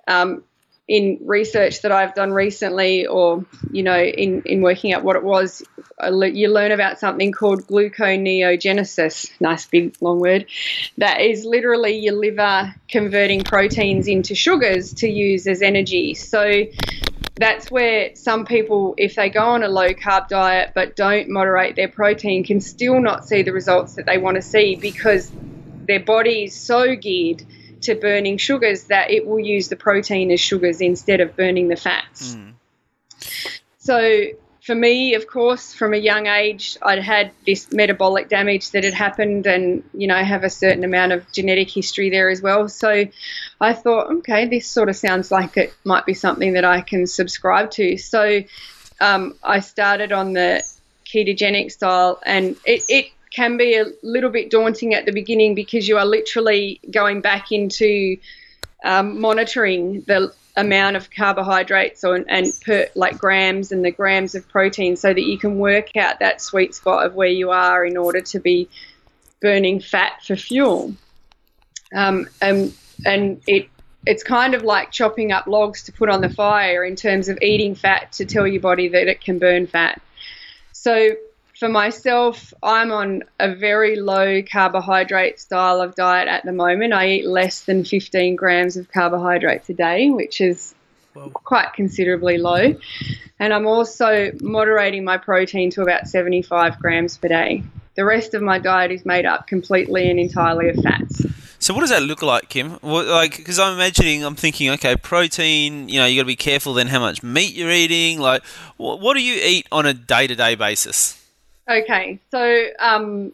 um, 0.07 0.43
in 0.87 1.19
research 1.25 1.81
that 1.81 1.91
I've 1.91 2.15
done 2.15 2.31
recently, 2.31 3.05
or 3.07 3.45
you 3.71 3.83
know, 3.83 3.99
in, 3.99 4.43
in 4.43 4.61
working 4.61 4.93
out 4.93 5.03
what 5.03 5.17
it 5.17 5.23
was, 5.23 5.61
you 6.01 6.49
learn 6.49 6.71
about 6.71 6.99
something 6.99 7.31
called 7.31 7.67
gluconeogenesis. 7.67 9.31
Nice 9.41 9.65
big 9.65 9.95
long 9.99 10.19
word. 10.19 10.45
That 10.97 11.21
is 11.21 11.43
literally 11.43 11.97
your 11.99 12.15
liver 12.15 12.73
converting 12.87 13.43
proteins 13.43 14.07
into 14.07 14.33
sugars 14.33 14.93
to 14.95 15.09
use 15.09 15.45
as 15.47 15.61
energy. 15.61 16.13
So 16.13 16.63
that's 17.35 17.69
where 17.69 18.15
some 18.15 18.45
people, 18.45 18.95
if 18.97 19.15
they 19.15 19.29
go 19.29 19.43
on 19.43 19.63
a 19.63 19.67
low 19.67 19.89
carb 19.89 20.29
diet 20.29 20.71
but 20.73 20.95
don't 20.95 21.29
moderate 21.29 21.75
their 21.75 21.89
protein, 21.89 22.43
can 22.43 22.61
still 22.61 23.01
not 23.01 23.27
see 23.27 23.43
the 23.43 23.51
results 23.51 23.95
that 23.95 24.05
they 24.05 24.17
want 24.17 24.35
to 24.35 24.41
see 24.41 24.75
because 24.75 25.31
their 25.87 25.99
body 25.99 26.45
is 26.45 26.55
so 26.55 26.95
geared 26.95 27.43
to 27.87 27.95
burning 27.95 28.37
sugars 28.37 28.85
that 28.85 29.11
it 29.11 29.25
will 29.25 29.39
use 29.39 29.67
the 29.67 29.75
protein 29.75 30.31
as 30.31 30.39
sugars 30.39 30.79
instead 30.79 31.19
of 31.19 31.35
burning 31.35 31.67
the 31.67 31.75
fats. 31.75 32.35
Mm. 32.35 32.53
So 33.79 34.27
for 34.67 34.75
me, 34.75 35.15
of 35.15 35.27
course, 35.27 35.73
from 35.73 35.93
a 35.93 35.97
young 35.97 36.27
age, 36.27 36.77
I'd 36.81 36.99
had 36.99 37.31
this 37.45 37.71
metabolic 37.71 38.27
damage 38.27 38.71
that 38.71 38.83
had 38.83 38.93
happened, 38.93 39.47
and 39.47 39.81
you 39.93 40.07
know, 40.07 40.15
I 40.15 40.23
have 40.23 40.43
a 40.43 40.49
certain 40.49 40.83
amount 40.83 41.13
of 41.13 41.31
genetic 41.31 41.69
history 41.69 42.09
there 42.09 42.29
as 42.29 42.41
well. 42.41 42.67
So 42.67 43.05
I 43.61 43.73
thought, 43.73 44.11
okay, 44.17 44.45
this 44.45 44.67
sort 44.67 44.89
of 44.89 44.97
sounds 44.97 45.31
like 45.31 45.55
it 45.55 45.73
might 45.85 46.05
be 46.05 46.13
something 46.13 46.53
that 46.53 46.65
I 46.65 46.81
can 46.81 47.07
subscribe 47.07 47.71
to. 47.71 47.97
So 47.97 48.41
um, 48.99 49.35
I 49.41 49.61
started 49.61 50.11
on 50.11 50.33
the 50.33 50.61
ketogenic 51.05 51.71
style, 51.71 52.19
and 52.25 52.57
it, 52.65 52.83
it 52.89 53.05
can 53.37 53.55
be 53.55 53.75
a 53.75 53.85
little 54.01 54.31
bit 54.31 54.49
daunting 54.49 54.95
at 54.95 55.05
the 55.05 55.11
beginning 55.11 55.53
because 55.53 55.87
you 55.87 55.95
are 55.95 56.05
literally 56.05 56.81
going 56.89 57.21
back 57.21 57.51
into 57.51 58.17
um, 58.83 59.21
monitoring 59.21 60.01
the 60.07 60.33
amount 60.55 60.95
of 60.95 61.11
carbohydrates 61.11 62.03
or, 62.03 62.15
and 62.15 62.51
per 62.65 62.87
like 62.95 63.19
grams 63.19 63.71
and 63.71 63.85
the 63.85 63.91
grams 63.91 64.33
of 64.33 64.49
protein 64.49 64.95
so 64.95 65.13
that 65.13 65.21
you 65.21 65.37
can 65.37 65.59
work 65.59 65.95
out 65.95 66.17
that 66.17 66.41
sweet 66.41 66.73
spot 66.73 67.05
of 67.05 67.13
where 67.13 67.27
you 67.27 67.51
are 67.51 67.85
in 67.85 67.95
order 67.95 68.21
to 68.21 68.39
be 68.39 68.67
burning 69.39 69.79
fat 69.79 70.13
for 70.25 70.35
fuel. 70.35 70.95
Um, 71.95 72.27
and, 72.41 72.73
and 73.05 73.39
it 73.45 73.69
it's 74.07 74.23
kind 74.23 74.55
of 74.55 74.63
like 74.63 74.89
chopping 74.89 75.31
up 75.31 75.45
logs 75.45 75.83
to 75.83 75.91
put 75.91 76.09
on 76.09 76.21
the 76.21 76.29
fire 76.29 76.83
in 76.83 76.95
terms 76.95 77.29
of 77.29 77.37
eating 77.41 77.75
fat 77.75 78.13
to 78.13 78.25
tell 78.25 78.47
your 78.47 78.61
body 78.61 78.87
that 78.87 79.07
it 79.07 79.21
can 79.21 79.37
burn 79.37 79.67
fat. 79.67 80.01
So 80.71 81.11
for 81.59 81.67
myself, 81.67 82.53
I'm 82.61 82.91
on 82.91 83.23
a 83.39 83.53
very 83.53 83.95
low 83.95 84.43
carbohydrate 84.43 85.39
style 85.39 85.81
of 85.81 85.95
diet 85.95 86.27
at 86.27 86.45
the 86.45 86.51
moment. 86.51 86.93
I 86.93 87.07
eat 87.09 87.27
less 87.27 87.61
than 87.61 87.83
15 87.83 88.35
grams 88.35 88.77
of 88.77 88.91
carbohydrates 88.91 89.67
a 89.69 89.73
day, 89.73 90.11
which 90.11 90.39
is 90.39 90.75
quite 91.33 91.73
considerably 91.73 92.37
low. 92.37 92.75
And 93.39 93.53
I'm 93.53 93.65
also 93.65 94.31
moderating 94.39 95.03
my 95.03 95.17
protein 95.17 95.71
to 95.71 95.81
about 95.81 96.07
75 96.07 96.77
grams 96.77 97.17
per 97.17 97.27
day. 97.27 97.63
The 97.95 98.05
rest 98.05 98.35
of 98.35 98.43
my 98.43 98.59
diet 98.59 98.91
is 98.91 99.03
made 99.03 99.25
up 99.25 99.47
completely 99.47 100.11
and 100.11 100.19
entirely 100.19 100.69
of 100.69 100.75
fats. 100.83 101.25
So 101.57 101.73
what 101.73 101.81
does 101.81 101.89
that 101.89 102.03
look 102.03 102.21
like, 102.21 102.49
Kim? 102.49 102.77
like, 102.83 103.35
because 103.35 103.57
I'm 103.57 103.73
imagining, 103.73 104.23
I'm 104.23 104.35
thinking, 104.35 104.69
okay, 104.71 104.95
protein. 104.95 105.89
You 105.89 106.01
know, 106.01 106.05
you 106.05 106.17
got 106.17 106.23
to 106.23 106.27
be 106.27 106.35
careful 106.35 106.75
then 106.75 106.85
how 106.85 106.99
much 106.99 107.23
meat 107.23 107.55
you're 107.55 107.71
eating. 107.71 108.19
Like, 108.19 108.43
what, 108.77 108.99
what 108.99 109.15
do 109.15 109.23
you 109.23 109.41
eat 109.43 109.67
on 109.71 109.87
a 109.87 109.93
day-to-day 109.95 110.53
basis? 110.53 111.16
Okay, 111.69 112.19
so 112.31 112.65
um, 112.79 113.33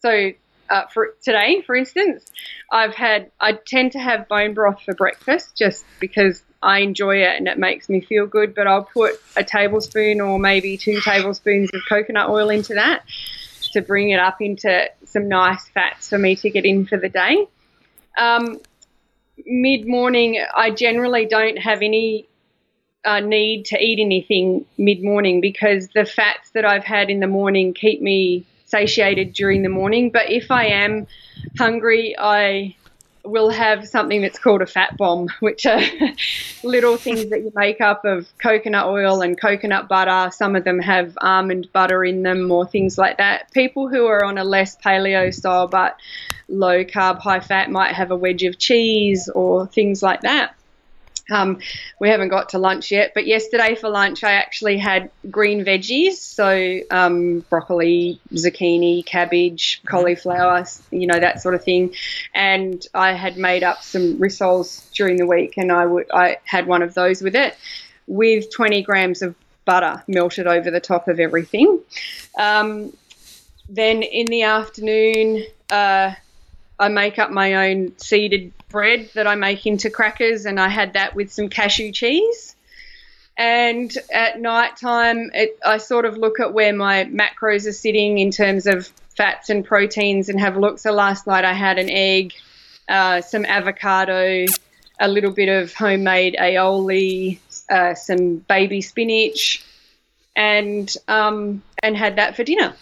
so 0.00 0.32
uh, 0.68 0.86
for 0.92 1.14
today, 1.22 1.62
for 1.62 1.74
instance, 1.74 2.24
I've 2.70 2.94
had 2.94 3.30
I 3.40 3.52
tend 3.52 3.92
to 3.92 3.98
have 3.98 4.28
bone 4.28 4.54
broth 4.54 4.82
for 4.82 4.94
breakfast 4.94 5.56
just 5.56 5.84
because 6.00 6.42
I 6.62 6.80
enjoy 6.80 7.22
it 7.22 7.36
and 7.36 7.48
it 7.48 7.58
makes 7.58 7.88
me 7.88 8.00
feel 8.02 8.26
good. 8.26 8.54
But 8.54 8.66
I'll 8.66 8.84
put 8.84 9.20
a 9.36 9.44
tablespoon 9.44 10.20
or 10.20 10.38
maybe 10.38 10.76
two 10.76 11.00
tablespoons 11.00 11.70
of 11.72 11.80
coconut 11.88 12.28
oil 12.28 12.50
into 12.50 12.74
that. 12.74 13.04
to 13.72 13.80
bring 13.80 14.10
it 14.10 14.18
up 14.18 14.40
into 14.40 14.90
some 15.04 15.28
nice 15.28 15.68
fats 15.68 16.08
for 16.08 16.18
me 16.18 16.34
to 16.36 16.50
get 16.50 16.64
in 16.64 16.86
for 16.86 16.98
the 16.98 17.08
day. 17.08 17.46
Um, 18.18 18.60
Mid 19.46 19.86
morning, 19.86 20.44
I 20.54 20.70
generally 20.70 21.24
don't 21.24 21.56
have 21.56 21.80
any 21.80 22.28
uh, 23.04 23.20
need 23.20 23.64
to 23.66 23.82
eat 23.82 23.98
anything 23.98 24.66
mid 24.78 25.02
morning 25.02 25.40
because 25.40 25.88
the 25.88 26.04
fats 26.04 26.50
that 26.50 26.64
I've 26.64 26.84
had 26.84 27.10
in 27.10 27.20
the 27.20 27.26
morning 27.26 27.72
keep 27.74 28.02
me 28.02 28.44
satiated 28.66 29.32
during 29.32 29.62
the 29.62 29.68
morning. 29.68 30.10
But 30.10 30.30
if 30.30 30.50
I 30.50 30.66
am 30.66 31.06
hungry, 31.58 32.14
I 32.18 32.76
will 33.24 33.50
have 33.50 33.86
something 33.86 34.22
that's 34.22 34.38
called 34.38 34.62
a 34.62 34.66
fat 34.66 34.96
bomb, 34.96 35.28
which 35.40 35.66
are 35.66 35.80
little 36.64 36.96
things 36.96 37.30
that 37.30 37.42
you 37.42 37.52
make 37.54 37.80
up 37.80 38.04
of 38.04 38.28
coconut 38.38 38.86
oil 38.86 39.22
and 39.22 39.40
coconut 39.40 39.88
butter. 39.88 40.30
Some 40.32 40.56
of 40.56 40.64
them 40.64 40.78
have 40.78 41.16
almond 41.20 41.72
butter 41.72 42.04
in 42.04 42.22
them 42.22 42.50
or 42.50 42.66
things 42.66 42.96
like 42.96 43.18
that. 43.18 43.50
People 43.52 43.88
who 43.88 44.06
are 44.06 44.24
on 44.24 44.38
a 44.38 44.44
less 44.44 44.76
paleo 44.76 45.32
style 45.32 45.68
but 45.68 45.96
low 46.48 46.84
carb, 46.84 47.18
high 47.18 47.40
fat 47.40 47.70
might 47.70 47.94
have 47.94 48.10
a 48.10 48.16
wedge 48.16 48.42
of 48.42 48.58
cheese 48.58 49.28
or 49.28 49.66
things 49.66 50.02
like 50.02 50.22
that. 50.22 50.54
Um, 51.30 51.58
we 52.00 52.08
haven't 52.08 52.28
got 52.28 52.50
to 52.50 52.58
lunch 52.58 52.90
yet, 52.90 53.12
but 53.14 53.26
yesterday 53.26 53.74
for 53.74 53.88
lunch 53.88 54.24
I 54.24 54.32
actually 54.32 54.78
had 54.78 55.10
green 55.30 55.64
veggies, 55.64 56.14
so 56.14 56.80
um, 56.90 57.40
broccoli, 57.50 58.20
zucchini, 58.32 59.04
cabbage, 59.04 59.82
cauliflower, 59.86 60.64
you 60.90 61.06
know 61.06 61.18
that 61.18 61.40
sort 61.40 61.54
of 61.54 61.64
thing. 61.64 61.94
And 62.34 62.84
I 62.94 63.12
had 63.12 63.36
made 63.36 63.62
up 63.62 63.82
some 63.82 64.18
rissoles 64.18 64.90
during 64.92 65.16
the 65.16 65.26
week, 65.26 65.56
and 65.56 65.70
I 65.70 65.86
would 65.86 66.10
I 66.12 66.38
had 66.44 66.66
one 66.66 66.82
of 66.82 66.94
those 66.94 67.22
with 67.22 67.36
it, 67.36 67.56
with 68.06 68.52
20 68.52 68.82
grams 68.82 69.22
of 69.22 69.34
butter 69.64 70.02
melted 70.08 70.46
over 70.46 70.70
the 70.70 70.80
top 70.80 71.08
of 71.08 71.20
everything. 71.20 71.80
Um, 72.38 72.92
then 73.68 74.02
in 74.02 74.26
the 74.26 74.42
afternoon. 74.42 75.44
Uh, 75.70 76.14
I 76.80 76.88
make 76.88 77.18
up 77.18 77.30
my 77.30 77.68
own 77.68 77.96
seeded 77.98 78.52
bread 78.70 79.10
that 79.14 79.26
I 79.26 79.34
make 79.34 79.66
into 79.66 79.90
crackers, 79.90 80.46
and 80.46 80.58
I 80.58 80.68
had 80.68 80.94
that 80.94 81.14
with 81.14 81.30
some 81.30 81.48
cashew 81.48 81.92
cheese. 81.92 82.56
And 83.36 83.92
at 84.12 84.40
night 84.40 84.76
time, 84.76 85.30
I 85.64 85.78
sort 85.78 86.04
of 86.04 86.16
look 86.16 86.40
at 86.40 86.52
where 86.52 86.74
my 86.74 87.04
macros 87.04 87.66
are 87.66 87.72
sitting 87.72 88.18
in 88.18 88.30
terms 88.30 88.66
of 88.66 88.88
fats 89.16 89.50
and 89.50 89.64
proteins 89.64 90.28
and 90.28 90.40
have 90.40 90.56
a 90.56 90.60
look. 90.60 90.78
So 90.78 90.92
last 90.92 91.26
night 91.26 91.44
I 91.44 91.52
had 91.52 91.78
an 91.78 91.90
egg, 91.90 92.32
uh, 92.88 93.20
some 93.20 93.44
avocado, 93.44 94.46
a 94.98 95.08
little 95.08 95.30
bit 95.30 95.48
of 95.48 95.72
homemade 95.74 96.36
aioli, 96.38 97.38
uh, 97.70 97.94
some 97.94 98.36
baby 98.36 98.80
spinach, 98.80 99.64
and 100.36 100.94
um, 101.08 101.62
and 101.82 101.96
had 101.96 102.16
that 102.16 102.36
for 102.36 102.44
dinner. 102.44 102.74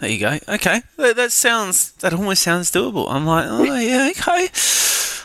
There 0.00 0.10
you 0.10 0.20
go. 0.20 0.38
Okay, 0.48 0.82
that, 0.96 1.16
that, 1.16 1.32
sounds 1.32 1.92
that 1.92 2.12
almost 2.12 2.42
sounds 2.42 2.70
doable. 2.70 3.10
I'm 3.10 3.26
like, 3.26 3.46
oh 3.48 3.64
yeah, 3.64 4.10
okay. 4.10 4.48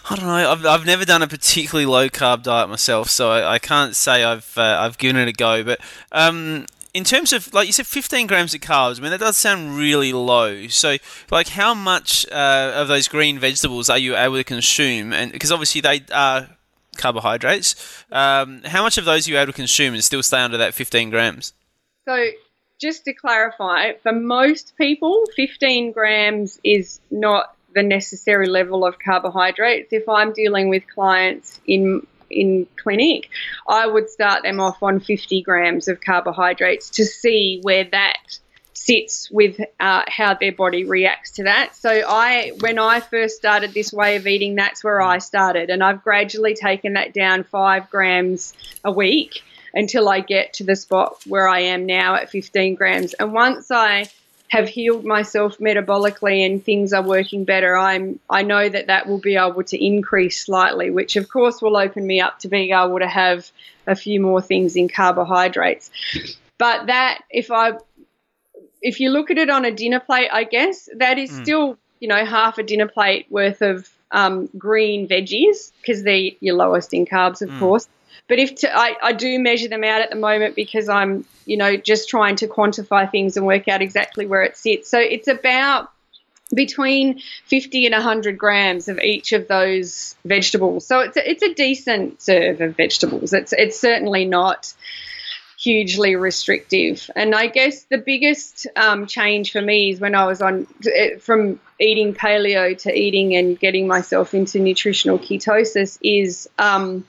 I 0.09 0.15
don't 0.15 0.25
know. 0.25 0.51
I've, 0.51 0.65
I've 0.65 0.85
never 0.85 1.05
done 1.05 1.21
a 1.21 1.27
particularly 1.27 1.85
low 1.85 2.09
carb 2.09 2.43
diet 2.43 2.69
myself, 2.69 3.09
so 3.09 3.31
I, 3.31 3.53
I 3.53 3.59
can't 3.59 3.95
say 3.95 4.23
I've 4.23 4.57
uh, 4.57 4.77
I've 4.79 4.97
given 4.97 5.15
it 5.17 5.27
a 5.27 5.31
go. 5.31 5.63
But 5.63 5.79
um, 6.11 6.65
in 6.93 7.03
terms 7.03 7.33
of 7.33 7.53
like 7.53 7.67
you 7.67 7.73
said, 7.73 7.87
15 7.87 8.27
grams 8.27 8.53
of 8.53 8.61
carbs. 8.61 8.99
I 8.99 9.01
mean, 9.01 9.11
that 9.11 9.19
does 9.19 9.37
sound 9.37 9.77
really 9.77 10.13
low. 10.13 10.67
So, 10.67 10.97
like, 11.31 11.49
how 11.49 11.73
much 11.73 12.25
uh, 12.31 12.73
of 12.75 12.87
those 12.87 13.07
green 13.07 13.39
vegetables 13.39 13.89
are 13.89 13.97
you 13.97 14.15
able 14.15 14.35
to 14.35 14.43
consume? 14.43 15.13
And 15.13 15.31
because 15.31 15.51
obviously 15.51 15.81
they 15.81 16.01
are 16.13 16.49
carbohydrates, 16.97 18.03
um, 18.11 18.61
how 18.65 18.83
much 18.83 18.97
of 18.97 19.05
those 19.05 19.27
are 19.27 19.31
you 19.31 19.37
able 19.37 19.51
to 19.51 19.55
consume 19.55 19.93
and 19.93 20.03
still 20.03 20.23
stay 20.23 20.39
under 20.39 20.57
that 20.57 20.73
15 20.73 21.09
grams? 21.09 21.53
So 22.07 22.29
just 22.79 23.05
to 23.05 23.13
clarify, 23.13 23.93
for 24.01 24.11
most 24.11 24.73
people, 24.77 25.23
15 25.35 25.91
grams 25.91 26.59
is 26.63 26.99
not 27.09 27.55
the 27.73 27.83
necessary 27.83 28.47
level 28.47 28.85
of 28.85 28.99
carbohydrates. 28.99 29.91
If 29.91 30.07
I'm 30.07 30.33
dealing 30.33 30.69
with 30.69 30.83
clients 30.93 31.59
in 31.65 32.05
in 32.29 32.65
clinic, 32.81 33.29
I 33.67 33.85
would 33.85 34.09
start 34.09 34.41
them 34.41 34.59
off 34.59 34.81
on 34.81 34.99
50 34.99 35.43
grams 35.43 35.87
of 35.87 36.01
carbohydrates 36.01 36.89
to 36.91 37.05
see 37.05 37.59
where 37.61 37.83
that 37.91 38.39
sits 38.73 39.29
with 39.31 39.59
uh, 39.79 40.03
how 40.07 40.33
their 40.33 40.51
body 40.51 40.83
reacts 40.83 41.31
to 41.31 41.43
that. 41.43 41.75
So 41.75 41.89
I, 41.89 42.51
when 42.59 42.79
I 42.79 42.99
first 42.99 43.35
started 43.35 43.73
this 43.73 43.93
way 43.93 44.15
of 44.15 44.25
eating, 44.25 44.55
that's 44.55 44.83
where 44.83 44.99
I 44.99 45.19
started, 45.19 45.69
and 45.69 45.83
I've 45.83 46.03
gradually 46.03 46.55
taken 46.55 46.93
that 46.93 47.13
down 47.13 47.43
five 47.43 47.89
grams 47.89 48.53
a 48.83 48.91
week 48.91 49.43
until 49.73 50.07
I 50.07 50.19
get 50.19 50.53
to 50.53 50.63
the 50.63 50.75
spot 50.75 51.17
where 51.25 51.47
I 51.47 51.61
am 51.61 51.85
now 51.85 52.15
at 52.15 52.29
15 52.29 52.75
grams. 52.75 53.13
And 53.13 53.33
once 53.33 53.71
I 53.71 54.09
have 54.49 54.69
healed 54.69 55.03
myself 55.03 55.57
metabolically 55.57 56.45
and 56.45 56.63
things 56.63 56.93
are 56.93 57.01
working 57.01 57.43
better, 57.43 57.75
I'm 57.75 58.19
I 58.29 58.43
know 58.43 58.69
that 58.69 58.87
that 58.87 59.07
will 59.07 59.17
be 59.17 59.35
able 59.35 59.63
to 59.63 59.83
increase 59.83 60.45
slightly, 60.45 60.91
which 60.91 61.15
of 61.15 61.27
course 61.27 61.61
will 61.61 61.75
open 61.75 62.05
me 62.05 62.21
up 62.21 62.39
to 62.39 62.47
being 62.47 62.71
able 62.71 62.99
to 62.99 63.07
have 63.07 63.49
a 63.87 63.95
few 63.95 64.21
more 64.21 64.41
things 64.41 64.75
in 64.75 64.89
carbohydrates. 64.89 65.89
But 66.59 66.85
that 66.87 67.23
if 67.31 67.49
I 67.51 67.73
if 68.81 68.99
you 68.99 69.09
look 69.09 69.31
at 69.31 69.39
it 69.39 69.49
on 69.49 69.65
a 69.65 69.71
dinner 69.71 69.99
plate, 69.99 70.29
I 70.31 70.43
guess 70.43 70.87
that 70.97 71.17
is 71.17 71.31
mm. 71.31 71.41
still 71.41 71.77
you 71.99 72.07
know 72.07 72.23
half 72.23 72.59
a 72.59 72.63
dinner 72.63 72.87
plate 72.87 73.25
worth 73.31 73.63
of 73.63 73.89
um, 74.11 74.49
green 74.55 75.07
veggies 75.07 75.71
because 75.81 76.03
they're 76.03 76.31
your 76.39 76.55
lowest 76.55 76.93
in 76.93 77.07
carbs, 77.07 77.41
of 77.41 77.49
mm. 77.49 77.59
course. 77.59 77.87
But 78.27 78.39
if 78.39 78.55
to, 78.55 78.75
I, 78.75 78.95
I 79.01 79.13
do 79.13 79.37
measure 79.39 79.67
them 79.67 79.83
out 79.83 80.01
at 80.01 80.09
the 80.09 80.15
moment 80.15 80.55
because 80.55 80.89
I'm, 80.89 81.25
you 81.45 81.57
know, 81.57 81.75
just 81.75 82.09
trying 82.09 82.37
to 82.37 82.47
quantify 82.47 83.09
things 83.09 83.35
and 83.37 83.45
work 83.45 83.67
out 83.67 83.81
exactly 83.81 84.25
where 84.25 84.43
it 84.43 84.55
sits. 84.57 84.89
So 84.89 84.97
it's 84.99 85.27
about 85.27 85.91
between 86.53 87.19
50 87.47 87.85
and 87.87 87.93
100 87.93 88.37
grams 88.37 88.87
of 88.87 88.99
each 88.99 89.31
of 89.33 89.47
those 89.47 90.15
vegetables. 90.23 90.85
So 90.85 90.99
it's 90.99 91.17
a, 91.17 91.29
it's 91.29 91.43
a 91.43 91.53
decent 91.53 92.21
serve 92.21 92.61
of 92.61 92.77
vegetables. 92.77 93.33
It's 93.33 93.53
it's 93.53 93.79
certainly 93.79 94.25
not 94.25 94.73
hugely 95.63 96.15
restrictive. 96.15 97.09
And 97.15 97.33
I 97.33 97.47
guess 97.47 97.83
the 97.83 97.97
biggest 97.97 98.67
um, 98.75 99.07
change 99.07 99.51
for 99.51 99.61
me 99.61 99.91
is 99.91 99.99
when 99.99 100.13
I 100.13 100.25
was 100.25 100.41
on 100.41 100.67
from 101.19 101.59
eating 101.79 102.13
paleo 102.13 102.77
to 102.79 102.93
eating 102.93 103.35
and 103.35 103.57
getting 103.57 103.87
myself 103.87 104.33
into 104.33 104.59
nutritional 104.59 105.17
ketosis 105.17 105.97
is 106.01 106.49
um, 106.59 107.05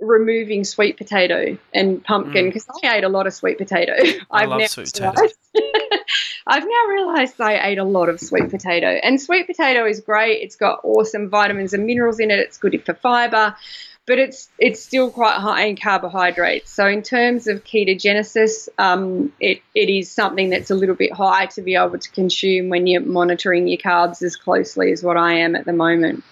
removing 0.00 0.64
sweet 0.64 0.96
potato 0.96 1.56
and 1.72 2.04
pumpkin 2.04 2.46
because 2.46 2.66
mm. 2.66 2.78
I 2.84 2.98
ate 2.98 3.04
a 3.04 3.08
lot 3.08 3.26
of 3.26 3.34
sweet 3.34 3.58
potato. 3.58 3.94
I 3.96 4.20
I've 4.30 4.48
love 4.48 4.60
now 4.60 4.66
sweet 4.66 4.92
potato. 4.92 5.28
I've 6.46 6.64
now 6.64 6.84
realized 6.88 7.40
I 7.40 7.66
ate 7.68 7.78
a 7.78 7.84
lot 7.84 8.08
of 8.08 8.20
sweet 8.20 8.50
potato. 8.50 8.86
And 8.86 9.20
sweet 9.20 9.46
potato 9.46 9.86
is 9.86 10.00
great. 10.00 10.42
It's 10.42 10.56
got 10.56 10.80
awesome 10.84 11.28
vitamins 11.28 11.72
and 11.72 11.86
minerals 11.86 12.20
in 12.20 12.30
it. 12.30 12.38
It's 12.38 12.58
good 12.58 12.80
for 12.84 12.94
fiber, 12.94 13.56
but 14.06 14.18
it's 14.18 14.48
it's 14.58 14.80
still 14.80 15.10
quite 15.10 15.34
high 15.34 15.64
in 15.64 15.76
carbohydrates. 15.76 16.70
So 16.70 16.86
in 16.86 17.02
terms 17.02 17.48
of 17.48 17.64
ketogenesis, 17.64 18.68
um, 18.78 19.32
it, 19.40 19.60
it 19.74 19.90
is 19.90 20.10
something 20.10 20.50
that's 20.50 20.70
a 20.70 20.76
little 20.76 20.94
bit 20.94 21.12
high 21.12 21.46
to 21.46 21.62
be 21.62 21.74
able 21.74 21.98
to 21.98 22.10
consume 22.10 22.68
when 22.68 22.86
you're 22.86 23.00
monitoring 23.00 23.66
your 23.66 23.78
carbs 23.78 24.22
as 24.22 24.36
closely 24.36 24.92
as 24.92 25.02
what 25.02 25.16
I 25.16 25.38
am 25.38 25.56
at 25.56 25.64
the 25.64 25.72
moment. 25.72 26.22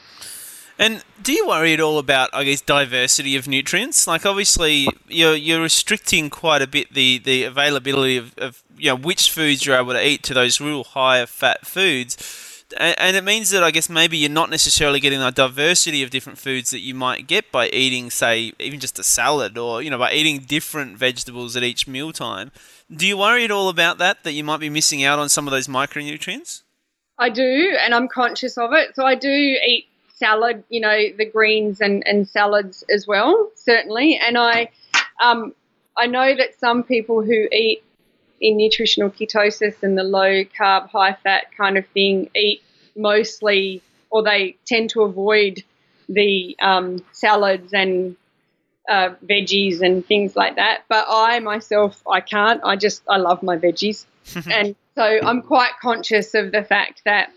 And 0.78 1.04
do 1.22 1.32
you 1.32 1.46
worry 1.46 1.72
at 1.72 1.80
all 1.80 1.98
about, 1.98 2.30
I 2.32 2.44
guess, 2.44 2.60
diversity 2.60 3.36
of 3.36 3.46
nutrients? 3.46 4.06
Like, 4.06 4.26
obviously, 4.26 4.88
you're 5.08 5.36
you're 5.36 5.62
restricting 5.62 6.30
quite 6.30 6.62
a 6.62 6.66
bit 6.66 6.92
the, 6.92 7.18
the 7.18 7.44
availability 7.44 8.16
of, 8.16 8.36
of 8.38 8.62
you 8.76 8.90
know 8.90 8.96
which 8.96 9.30
foods 9.30 9.64
you're 9.64 9.78
able 9.78 9.92
to 9.92 10.06
eat 10.06 10.22
to 10.24 10.34
those 10.34 10.60
real 10.60 10.82
higher 10.82 11.26
fat 11.26 11.64
foods, 11.64 12.64
and, 12.76 12.98
and, 12.98 13.16
it 13.16 13.22
means 13.22 13.50
that 13.50 13.62
I 13.62 13.70
guess 13.70 13.88
maybe 13.88 14.16
you're 14.16 14.30
not 14.30 14.50
necessarily 14.50 14.98
getting 14.98 15.20
the 15.20 15.30
diversity 15.30 16.02
of 16.02 16.10
different 16.10 16.38
foods 16.38 16.70
that 16.70 16.80
you 16.80 16.94
might 16.94 17.28
get 17.28 17.52
by 17.52 17.68
eating, 17.68 18.10
say, 18.10 18.52
even 18.58 18.80
just 18.80 18.98
a 18.98 19.04
salad, 19.04 19.56
or 19.56 19.80
you 19.80 19.90
know, 19.90 19.98
by 19.98 20.10
eating 20.10 20.40
different 20.40 20.98
vegetables 20.98 21.56
at 21.56 21.62
each 21.62 21.86
mealtime. 21.86 22.50
Do 22.94 23.06
you 23.06 23.16
worry 23.16 23.44
at 23.44 23.52
all 23.52 23.68
about 23.68 23.98
that? 23.98 24.24
That 24.24 24.32
you 24.32 24.42
might 24.42 24.60
be 24.60 24.70
missing 24.70 25.04
out 25.04 25.20
on 25.20 25.28
some 25.28 25.46
of 25.46 25.52
those 25.52 25.68
micronutrients? 25.68 26.62
I 27.16 27.30
do, 27.30 27.76
and 27.80 27.94
I'm 27.94 28.08
conscious 28.08 28.58
of 28.58 28.72
it. 28.72 28.96
So 28.96 29.06
I 29.06 29.14
do 29.14 29.30
eat 29.30 29.86
salad, 30.14 30.64
you 30.68 30.80
know, 30.80 30.96
the 31.16 31.24
greens 31.24 31.80
and, 31.80 32.06
and 32.06 32.28
salads 32.28 32.84
as 32.88 33.06
well, 33.06 33.50
certainly. 33.56 34.16
And 34.16 34.38
I, 34.38 34.70
um, 35.22 35.54
I 35.96 36.06
know 36.06 36.34
that 36.34 36.58
some 36.58 36.82
people 36.82 37.22
who 37.22 37.48
eat 37.52 37.82
in 38.40 38.56
nutritional 38.56 39.10
ketosis 39.10 39.82
and 39.82 39.98
the 39.98 40.04
low 40.04 40.44
carb, 40.44 40.88
high 40.90 41.16
fat 41.22 41.46
kind 41.56 41.76
of 41.76 41.86
thing 41.88 42.30
eat 42.34 42.62
mostly, 42.96 43.82
or 44.10 44.22
they 44.22 44.56
tend 44.64 44.90
to 44.90 45.02
avoid 45.02 45.62
the 46.08 46.56
um, 46.60 47.04
salads 47.12 47.72
and 47.72 48.16
uh, 48.88 49.10
veggies 49.24 49.80
and 49.80 50.06
things 50.06 50.36
like 50.36 50.56
that. 50.56 50.84
But 50.88 51.06
I 51.08 51.40
myself, 51.40 52.02
I 52.10 52.20
can't. 52.20 52.60
I 52.64 52.76
just, 52.76 53.02
I 53.08 53.16
love 53.16 53.42
my 53.42 53.56
veggies. 53.56 54.04
and 54.50 54.76
so 54.94 55.02
I'm 55.02 55.42
quite 55.42 55.72
conscious 55.82 56.34
of 56.34 56.52
the 56.52 56.62
fact 56.62 57.02
that 57.04 57.30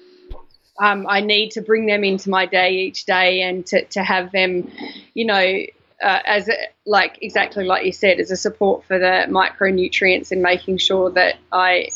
um, 0.79 1.07
I 1.07 1.21
need 1.21 1.51
to 1.51 1.61
bring 1.61 1.85
them 1.85 2.03
into 2.03 2.29
my 2.29 2.45
day 2.45 2.71
each 2.71 3.05
day 3.05 3.41
and 3.41 3.65
to, 3.67 3.85
to 3.85 4.03
have 4.03 4.31
them, 4.31 4.71
you 5.13 5.25
know, 5.25 5.57
uh, 6.03 6.19
as 6.25 6.47
a, 6.47 6.53
like 6.85 7.17
exactly 7.21 7.63
like 7.63 7.85
you 7.85 7.91
said, 7.91 8.19
as 8.19 8.29
a 8.29 8.37
support 8.37 8.83
for 8.85 8.99
the 8.99 9.25
micronutrients 9.29 10.31
and 10.31 10.41
making 10.41 10.77
sure 10.77 11.09
that 11.11 11.37
I 11.51 11.89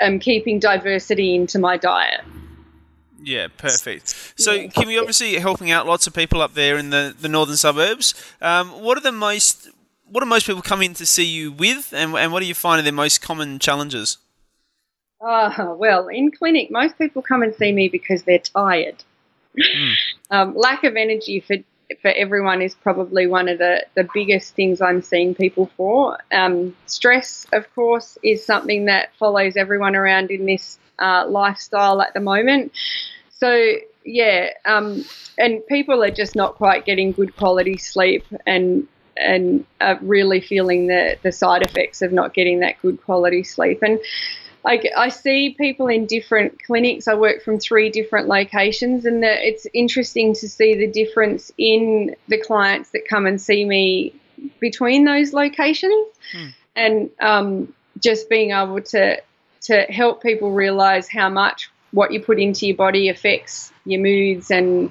am 0.00 0.20
keeping 0.20 0.60
diversity 0.60 1.34
into 1.34 1.58
my 1.58 1.76
diet. 1.76 2.20
Yeah, 3.20 3.48
perfect. 3.56 4.14
So, 4.36 4.68
Kim, 4.68 4.90
you're 4.90 5.00
obviously 5.00 5.34
helping 5.36 5.70
out 5.70 5.86
lots 5.86 6.06
of 6.06 6.12
people 6.12 6.42
up 6.42 6.54
there 6.54 6.76
in 6.76 6.90
the, 6.90 7.14
the 7.18 7.28
northern 7.28 7.56
suburbs. 7.56 8.14
Um, 8.42 8.68
what 8.82 8.98
are 8.98 9.00
the 9.00 9.12
most 9.12 9.70
what 10.10 10.20
do 10.20 10.26
most 10.26 10.46
people 10.46 10.62
come 10.62 10.82
in 10.82 10.94
to 10.94 11.06
see 11.06 11.24
you 11.24 11.50
with, 11.50 11.92
and, 11.92 12.14
and 12.14 12.32
what 12.32 12.40
do 12.40 12.46
you 12.46 12.54
find 12.54 12.78
are 12.78 12.82
their 12.82 12.92
most 12.92 13.20
common 13.20 13.58
challenges? 13.58 14.18
Uh, 15.24 15.74
well, 15.78 16.08
in 16.08 16.30
clinic, 16.30 16.70
most 16.70 16.98
people 16.98 17.22
come 17.22 17.42
and 17.42 17.54
see 17.54 17.72
me 17.72 17.88
because 17.88 18.24
they're 18.24 18.38
tired. 18.38 19.02
Mm. 19.56 19.94
um, 20.30 20.56
lack 20.56 20.82
of 20.82 20.96
energy 20.96 21.40
for 21.40 21.56
for 22.00 22.10
everyone 22.10 22.62
is 22.62 22.74
probably 22.74 23.26
one 23.26 23.46
of 23.46 23.58
the, 23.58 23.84
the 23.94 24.08
biggest 24.14 24.54
things 24.54 24.80
I'm 24.80 25.02
seeing 25.02 25.34
people 25.34 25.70
for. 25.76 26.18
Um, 26.32 26.74
stress, 26.86 27.46
of 27.52 27.72
course, 27.74 28.18
is 28.22 28.44
something 28.44 28.86
that 28.86 29.10
follows 29.18 29.56
everyone 29.56 29.94
around 29.94 30.30
in 30.30 30.46
this 30.46 30.78
uh, 30.98 31.26
lifestyle 31.28 32.00
at 32.00 32.14
the 32.14 32.20
moment. 32.20 32.72
So, 33.30 33.74
yeah, 34.04 34.48
um, 34.64 35.04
and 35.36 35.64
people 35.66 36.02
are 36.02 36.10
just 36.10 36.34
not 36.34 36.54
quite 36.54 36.86
getting 36.86 37.12
good 37.12 37.36
quality 37.36 37.76
sleep 37.76 38.24
and 38.46 38.88
and 39.16 39.64
really 40.00 40.40
feeling 40.40 40.88
the, 40.88 41.16
the 41.22 41.30
side 41.30 41.62
effects 41.62 42.02
of 42.02 42.12
not 42.12 42.34
getting 42.34 42.60
that 42.60 42.80
good 42.82 43.00
quality 43.04 43.44
sleep. 43.44 43.80
And 43.82 44.00
I, 44.66 44.82
I 44.96 45.08
see 45.10 45.50
people 45.50 45.88
in 45.88 46.06
different 46.06 46.62
clinics. 46.62 47.06
I 47.06 47.14
work 47.14 47.42
from 47.42 47.58
three 47.58 47.90
different 47.90 48.28
locations, 48.28 49.04
and 49.04 49.22
the, 49.22 49.46
it's 49.46 49.66
interesting 49.74 50.34
to 50.34 50.48
see 50.48 50.74
the 50.74 50.86
difference 50.86 51.52
in 51.58 52.16
the 52.28 52.40
clients 52.40 52.90
that 52.90 53.06
come 53.08 53.26
and 53.26 53.40
see 53.40 53.64
me 53.64 54.14
between 54.60 55.04
those 55.04 55.32
locations, 55.32 56.06
hmm. 56.32 56.48
and 56.74 57.10
um, 57.20 57.74
just 57.98 58.28
being 58.28 58.52
able 58.52 58.80
to 58.80 59.20
to 59.62 59.80
help 59.82 60.22
people 60.22 60.50
realize 60.52 61.08
how 61.08 61.28
much 61.28 61.70
what 61.92 62.12
you 62.12 62.20
put 62.20 62.38
into 62.38 62.66
your 62.66 62.76
body 62.76 63.08
affects 63.08 63.72
your 63.86 64.00
moods 64.00 64.50
and 64.50 64.90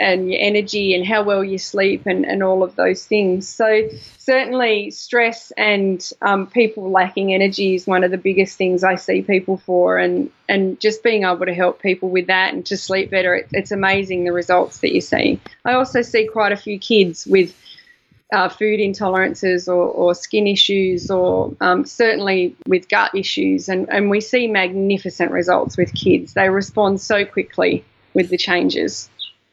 and 0.00 0.30
your 0.30 0.40
energy 0.40 0.94
and 0.94 1.06
how 1.06 1.22
well 1.22 1.44
you 1.44 1.58
sleep 1.58 2.06
and, 2.06 2.24
and 2.24 2.42
all 2.42 2.62
of 2.62 2.74
those 2.74 3.04
things. 3.04 3.46
So, 3.46 3.88
certainly, 4.18 4.90
stress 4.90 5.52
and 5.56 6.10
um, 6.22 6.46
people 6.46 6.90
lacking 6.90 7.34
energy 7.34 7.74
is 7.74 7.86
one 7.86 8.02
of 8.02 8.10
the 8.10 8.18
biggest 8.18 8.56
things 8.56 8.82
I 8.82 8.94
see 8.94 9.22
people 9.22 9.58
for. 9.58 9.98
And, 9.98 10.30
and 10.48 10.80
just 10.80 11.02
being 11.02 11.24
able 11.24 11.46
to 11.46 11.54
help 11.54 11.82
people 11.82 12.08
with 12.08 12.28
that 12.28 12.54
and 12.54 12.64
to 12.66 12.76
sleep 12.76 13.10
better, 13.10 13.34
it, 13.34 13.48
it's 13.52 13.70
amazing 13.70 14.24
the 14.24 14.32
results 14.32 14.78
that 14.78 14.92
you 14.92 15.02
see. 15.02 15.38
I 15.64 15.74
also 15.74 16.02
see 16.02 16.26
quite 16.26 16.52
a 16.52 16.56
few 16.56 16.78
kids 16.78 17.26
with 17.26 17.54
uh, 18.32 18.48
food 18.48 18.80
intolerances 18.80 19.68
or, 19.68 19.84
or, 19.88 20.14
skin 20.14 20.46
issues, 20.46 21.10
or 21.10 21.54
um, 21.60 21.84
certainly 21.84 22.56
with 22.66 22.88
gut 22.88 23.12
issues. 23.14 23.68
And, 23.68 23.88
and 23.92 24.08
we 24.08 24.20
see 24.20 24.46
magnificent 24.46 25.32
results 25.32 25.76
with 25.76 25.92
kids. 25.94 26.34
They 26.34 26.48
respond 26.48 27.00
so 27.00 27.24
quickly 27.24 27.84
with 28.14 28.30
the 28.30 28.38
changes. 28.38 29.10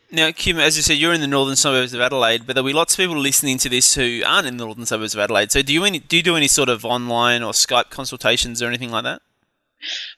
Now, 0.09 0.31
Kim, 0.31 0.57
as 0.57 0.77
you 0.77 0.83
said, 0.83 0.97
you're 0.97 1.13
in 1.13 1.19
the 1.19 1.27
northern 1.27 1.57
suburbs 1.57 1.93
of 1.93 1.99
Adelaide, 1.99 2.47
but 2.47 2.53
there'll 2.53 2.67
be 2.67 2.73
lots 2.73 2.93
of 2.93 2.97
people 2.97 3.17
listening 3.17 3.57
to 3.57 3.69
this 3.69 3.95
who 3.95 4.21
aren't 4.25 4.47
in 4.47 4.55
the 4.55 4.63
northern 4.63 4.85
suburbs 4.85 5.13
of 5.13 5.19
Adelaide. 5.19 5.51
So, 5.51 5.61
do 5.61 5.73
you 5.73 5.83
any, 5.83 5.99
do 5.99 6.15
you 6.15 6.23
do 6.23 6.37
any 6.37 6.47
sort 6.47 6.69
of 6.69 6.85
online 6.85 7.43
or 7.43 7.51
Skype 7.51 7.89
consultations 7.89 8.61
or 8.61 8.67
anything 8.67 8.89
like 8.89 9.03
that? 9.03 9.21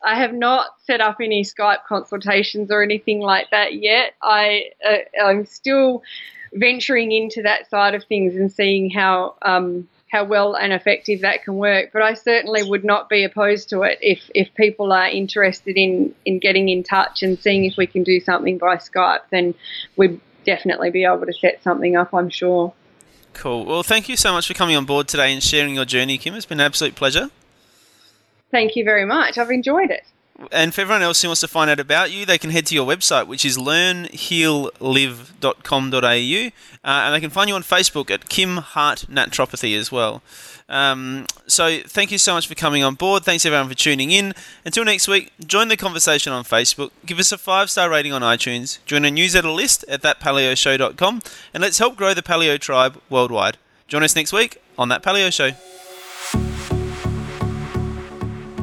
I 0.03 0.15
have 0.15 0.33
not 0.33 0.67
set 0.85 1.01
up 1.01 1.17
any 1.21 1.43
Skype 1.43 1.83
consultations 1.87 2.71
or 2.71 2.83
anything 2.83 3.19
like 3.19 3.49
that 3.49 3.75
yet. 3.75 4.13
I 4.21 4.71
uh, 4.87 4.97
I'm 5.23 5.45
still 5.45 6.03
venturing 6.53 7.11
into 7.11 7.41
that 7.43 7.69
side 7.69 7.95
of 7.95 8.03
things 8.05 8.35
and 8.35 8.51
seeing 8.51 8.89
how 8.89 9.35
um, 9.41 9.87
how 10.11 10.23
well 10.23 10.55
and 10.55 10.73
effective 10.73 11.21
that 11.21 11.43
can 11.43 11.55
work. 11.55 11.91
But 11.93 12.01
I 12.01 12.15
certainly 12.15 12.63
would 12.63 12.83
not 12.83 13.09
be 13.09 13.23
opposed 13.23 13.69
to 13.69 13.83
it 13.83 13.99
if, 14.01 14.29
if 14.33 14.53
people 14.55 14.91
are 14.91 15.07
interested 15.07 15.77
in, 15.77 16.13
in 16.25 16.39
getting 16.39 16.69
in 16.69 16.83
touch 16.83 17.23
and 17.23 17.39
seeing 17.39 17.65
if 17.65 17.77
we 17.77 17.87
can 17.87 18.03
do 18.03 18.19
something 18.19 18.57
by 18.57 18.77
Skype, 18.77 19.21
then 19.29 19.53
we'd 19.95 20.19
definitely 20.45 20.89
be 20.89 21.05
able 21.05 21.25
to 21.25 21.33
set 21.33 21.61
something 21.63 21.95
up, 21.95 22.13
I'm 22.13 22.29
sure. 22.29 22.73
Cool. 23.33 23.65
Well, 23.65 23.83
thank 23.83 24.09
you 24.09 24.17
so 24.17 24.31
much 24.31 24.47
for 24.47 24.53
coming 24.53 24.75
on 24.75 24.85
board 24.85 25.07
today 25.07 25.31
and 25.31 25.41
sharing 25.41 25.75
your 25.75 25.85
journey, 25.85 26.17
Kim. 26.17 26.33
It's 26.33 26.45
been 26.45 26.59
an 26.59 26.65
absolute 26.65 26.95
pleasure. 26.95 27.29
Thank 28.51 28.75
you 28.75 28.83
very 28.83 29.05
much. 29.05 29.37
I've 29.37 29.51
enjoyed 29.51 29.91
it. 29.91 30.03
And 30.51 30.73
for 30.73 30.81
everyone 30.81 31.01
else 31.01 31.21
who 31.21 31.27
wants 31.27 31.41
to 31.41 31.47
find 31.47 31.69
out 31.69 31.79
about 31.79 32.11
you, 32.11 32.25
they 32.25 32.37
can 32.37 32.51
head 32.51 32.65
to 32.67 32.75
your 32.75 32.87
website, 32.87 33.27
which 33.27 33.43
is 33.43 33.57
learnheallive.com.au, 33.57 36.01
uh, 36.01 36.51
and 36.83 37.13
they 37.13 37.19
can 37.19 37.29
find 37.29 37.49
you 37.49 37.55
on 37.55 37.63
Facebook 37.63 38.09
at 38.09 38.29
Kim 38.29 38.57
Hart 38.57 39.05
Naturopathy 39.09 39.77
as 39.77 39.91
well. 39.91 40.21
Um, 40.69 41.25
so 41.47 41.79
thank 41.85 42.11
you 42.11 42.17
so 42.17 42.33
much 42.33 42.47
for 42.47 42.55
coming 42.55 42.83
on 42.83 42.95
board. 42.95 43.23
Thanks 43.23 43.45
everyone 43.45 43.69
for 43.69 43.75
tuning 43.75 44.11
in. 44.11 44.33
Until 44.63 44.85
next 44.85 45.07
week, 45.07 45.33
join 45.45 45.67
the 45.67 45.75
conversation 45.75 46.31
on 46.31 46.43
Facebook, 46.43 46.91
give 47.05 47.19
us 47.19 47.31
a 47.31 47.37
five 47.37 47.71
star 47.71 47.89
rating 47.89 48.13
on 48.13 48.21
iTunes, 48.21 48.77
join 48.85 49.03
our 49.03 49.11
newsletter 49.11 49.49
list 49.49 49.83
at 49.89 50.03
thatpaleoshow.com, 50.03 51.21
and 51.53 51.61
let's 51.61 51.79
help 51.79 51.95
grow 51.95 52.13
the 52.13 52.21
paleo 52.21 52.59
tribe 52.59 53.01
worldwide. 53.09 53.57
Join 53.87 54.03
us 54.03 54.15
next 54.15 54.31
week 54.31 54.61
on 54.77 54.89
That 54.89 55.01
Paleo 55.01 55.33
Show. 55.33 56.48